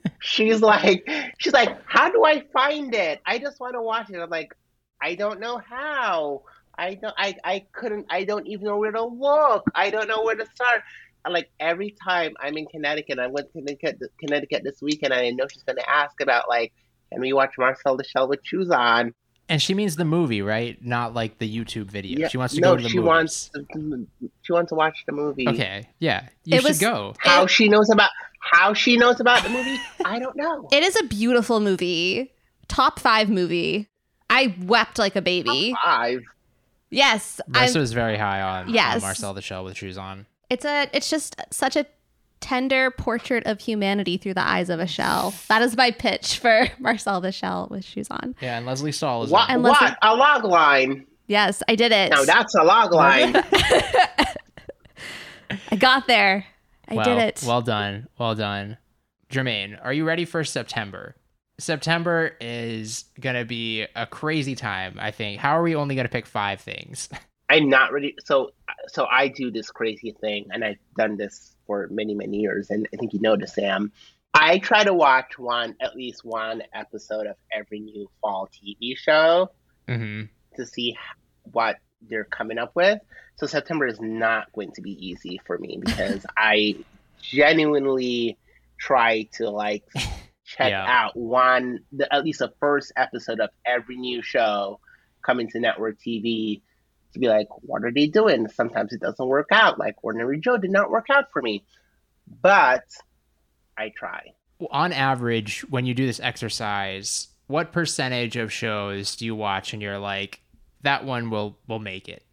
[0.21, 3.19] She's like, she's like, how do I find it?
[3.25, 4.17] I just want to watch it.
[4.17, 4.55] I'm like,
[5.01, 6.43] I don't know how.
[6.77, 7.13] I don't.
[7.17, 8.05] I I couldn't.
[8.09, 9.65] I don't even know where to look.
[9.75, 10.81] I don't know where to start.
[11.25, 15.21] And like every time I'm in Connecticut, I went to Connecticut, Connecticut this weekend, and
[15.21, 16.73] I know she's going to ask about like,
[17.13, 19.13] can we watch Marcel the Shell with Shoes On?
[19.49, 20.77] And she means the movie, right?
[20.83, 22.17] Not like the YouTube video.
[22.19, 23.07] Yeah, she wants to no, go to the movie No she movies.
[23.07, 24.07] wants to,
[24.41, 25.47] she wants to watch the movie.
[25.49, 27.13] Okay, yeah, you It should was- go.
[27.19, 28.09] How she knows about
[28.39, 30.67] how she knows about the movie, I don't know.
[30.71, 32.33] It is a beautiful movie.
[32.67, 33.89] Top five movie.
[34.29, 35.75] I wept like a baby.
[35.83, 36.21] Five.
[36.89, 39.01] Yes, I'm, was very high on, on Yes.
[39.01, 40.25] Marcel the Shell with shoes on.
[40.49, 40.87] it's a.
[40.93, 41.85] It's just such a
[42.43, 45.33] tender portrait of humanity through the eyes of a shell.
[45.47, 48.35] That is my pitch for Marcel the Shell with shoes on.
[48.41, 49.49] Yeah, and Lesley Stahl is What?
[49.49, 49.55] in it.
[49.55, 49.97] And what?
[50.01, 51.05] A log line.
[51.27, 52.11] Yes, I did it.
[52.11, 53.33] Now that's a log line.
[55.71, 56.45] I got there.
[56.87, 57.43] I Wow, did it.
[57.47, 58.07] Well done.
[58.19, 58.77] Well done.
[59.31, 61.15] Jermaine, are you ready for September?
[61.59, 65.39] September is going to be a crazy time, I think.
[65.39, 67.09] How are we only going to pick five things?
[67.49, 68.15] I'm not ready.
[68.25, 68.49] So,
[68.87, 72.69] so I do this crazy thing, and I've done this for many, many years.
[72.69, 73.91] And I think you know this, Sam.
[74.33, 79.49] I try to watch one, at least one episode of every new fall TV show
[79.87, 80.23] hmm
[80.55, 80.95] to see
[81.43, 81.77] what
[82.09, 82.99] they're coming up with.
[83.37, 86.75] So September is not going to be easy for me because I
[87.21, 88.37] genuinely
[88.79, 89.83] try to like
[90.45, 90.85] check Yeah.
[90.85, 94.79] out one, the, at least the first episode of every new show
[95.25, 96.61] coming to network TV
[97.13, 98.47] to be like, what are they doing?
[98.49, 99.79] Sometimes it doesn't work out.
[99.79, 101.63] Like Ordinary Joe did not work out for me,
[102.41, 102.83] but
[103.77, 104.33] I try.
[104.71, 109.81] on average, when you do this exercise, what percentage of shows do you watch and
[109.81, 110.41] you're like,
[110.81, 112.23] that one will will make it?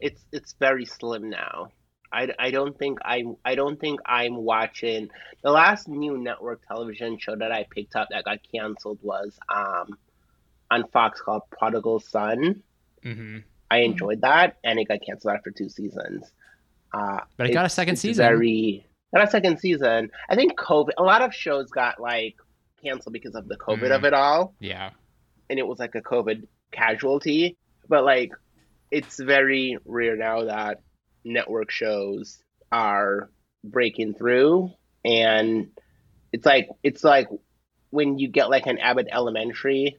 [0.00, 1.68] It's it's very slim now.
[2.12, 5.10] I, I don't think I'm I don't think I'm watching
[5.42, 9.98] the last new network television show that I picked up that got canceled was um
[10.70, 12.62] on Fox called Prodigal Son.
[13.04, 13.38] Mm-hmm.
[13.74, 16.30] I enjoyed that, and it got canceled after two seasons.
[16.92, 18.24] Uh, But it got a second season.
[18.24, 20.10] Very got a second season.
[20.28, 20.90] I think COVID.
[20.98, 22.36] A lot of shows got like
[22.82, 23.96] canceled because of the COVID Mm.
[23.96, 24.90] of it all, Yeah.
[25.50, 27.56] and it was like a COVID casualty.
[27.88, 28.32] But like,
[28.90, 30.80] it's very rare now that
[31.24, 33.30] network shows are
[33.64, 34.70] breaking through,
[35.04, 35.68] and
[36.32, 37.28] it's like it's like
[37.90, 39.96] when you get like an Abbott Elementary.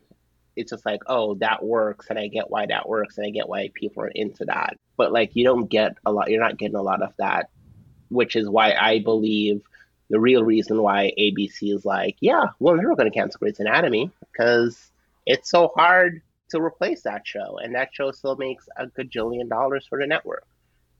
[0.55, 3.49] It's just like, oh, that works, and I get why that works, and I get
[3.49, 4.77] why people are into that.
[4.97, 6.29] But like, you don't get a lot.
[6.29, 7.49] You're not getting a lot of that
[8.09, 9.61] which is why I believe
[10.09, 14.11] the real reason why ABC is like, yeah, well, never going to cancel Grey's Anatomy
[14.31, 14.91] because
[15.25, 19.85] it's so hard to replace that show, and that show still makes a gajillion dollars
[19.87, 20.45] for the network.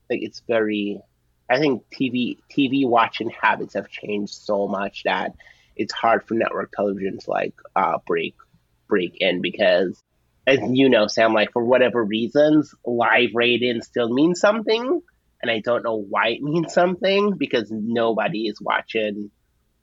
[0.09, 1.01] Like it's very,
[1.49, 5.35] I think TV TV watching habits have changed so much that
[5.75, 8.35] it's hard for network television to like uh, break
[8.95, 10.01] break in because.
[10.47, 15.01] As you know, Sam, like for whatever reasons, live ratings still mean something,
[15.41, 19.31] and I don't know why it means something because nobody is watching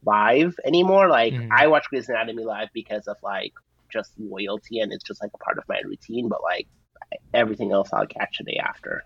[0.05, 1.09] live anymore.
[1.09, 1.49] Like Mhm.
[1.51, 3.53] I watch Grey's Anatomy live because of like
[3.93, 6.29] just loyalty and it's just like a part of my routine.
[6.29, 6.69] But like
[7.35, 9.03] everything else, I'll catch the day after.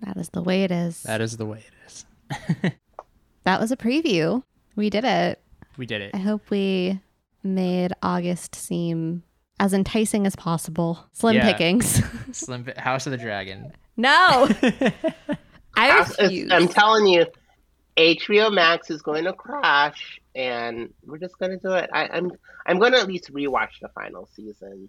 [0.00, 1.02] That is the way it is.
[1.02, 2.06] That is the way it is.
[3.44, 4.42] that was a preview.
[4.74, 5.38] We did it.
[5.76, 6.12] We did it.
[6.14, 7.00] I hope we
[7.42, 9.22] made August seem
[9.60, 11.04] as enticing as possible.
[11.12, 11.52] Slim Yeah.
[11.52, 12.02] pickings.
[12.32, 13.72] Slim Fi- House of the Dragon.
[13.96, 14.08] no,
[15.76, 16.50] I As- as- refuse.
[16.52, 17.26] I'm telling you,
[17.96, 21.90] HBO Max is going to crash, and we're just going to do it.
[21.92, 22.32] I, I'm
[22.66, 24.88] I'm going to at least rewatch the final season.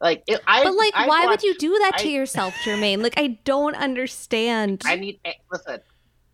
[0.00, 3.02] Like, it, I but like, I why would you do that to I- yourself, Jermaine?
[3.02, 4.82] Like, I don't understand.
[4.84, 5.80] I need eh, listen.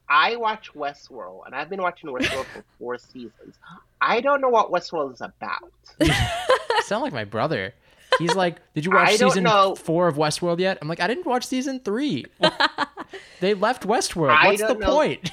[0.08, 3.54] I watch Westworld, and I've been watching Westworld for four seasons.
[4.02, 5.72] I don't know what Westworld is about.
[6.84, 7.74] Sound like my brother.
[8.18, 9.74] He's like, "Did you watch I don't season know.
[9.74, 12.26] four of Westworld yet?" I'm like, "I didn't watch season three.
[13.40, 14.36] they left Westworld.
[14.36, 14.94] I What's the don't know.
[14.94, 15.30] point?"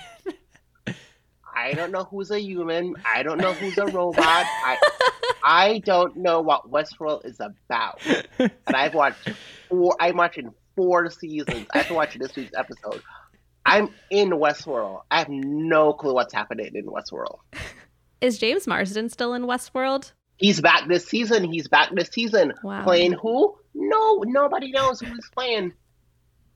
[1.55, 2.95] I don't know who's a human.
[3.05, 4.23] I don't know who's a robot.
[4.25, 4.77] I
[5.43, 8.01] I don't know what Westworld is about.
[8.37, 9.29] And I've watched
[9.67, 9.95] four.
[9.99, 11.67] I'm watching four seasons.
[11.73, 13.01] I have to watch this week's episode.
[13.65, 15.01] I'm in Westworld.
[15.11, 17.39] I have no clue what's happening in Westworld.
[18.21, 20.13] Is James Marsden still in Westworld?
[20.39, 21.43] He's back this season.
[21.43, 22.53] He's back this season.
[22.63, 22.83] Wow.
[22.83, 23.55] Playing who?
[23.73, 25.73] No, nobody knows who's playing.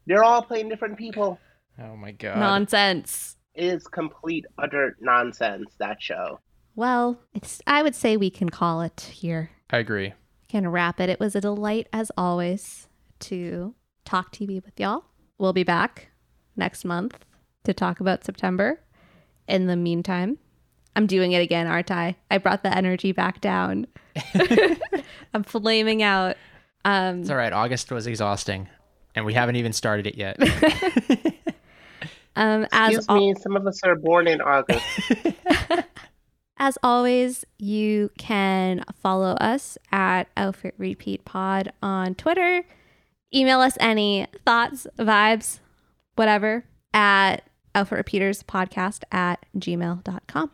[0.08, 1.40] They're all playing different people.
[1.80, 2.38] oh my god.
[2.40, 3.36] Nonsense.
[3.56, 5.70] It is complete utter nonsense.
[5.80, 6.40] That show.
[6.76, 7.62] Well, it's.
[7.68, 9.52] I would say we can call it here.
[9.70, 10.14] I agree.
[10.48, 11.10] Can wrap it.
[11.10, 12.88] It was a delight as always
[13.22, 13.76] to
[14.06, 15.04] talk TV with y'all.
[15.38, 16.10] We'll be back
[16.56, 17.26] next month
[17.66, 18.80] to talk about September.
[19.48, 20.38] In the meantime,
[20.96, 22.16] I'm doing it again, aren't I?
[22.30, 23.88] I brought the energy back down.
[25.34, 26.38] I'm flaming out.
[26.86, 27.54] Um, It's all right.
[27.54, 28.70] August was exhausting,
[29.16, 30.38] and we haven't even started it yet.
[32.36, 34.86] um, as Excuse al- me, some of us are born in August.
[36.58, 42.64] As always, you can follow us at Outfit Repeat Pod on Twitter.
[43.34, 45.60] Email us any thoughts, vibes,
[46.16, 46.64] whatever
[46.94, 47.38] at
[47.74, 50.52] Outfit Repeaters Podcast at gmail.com.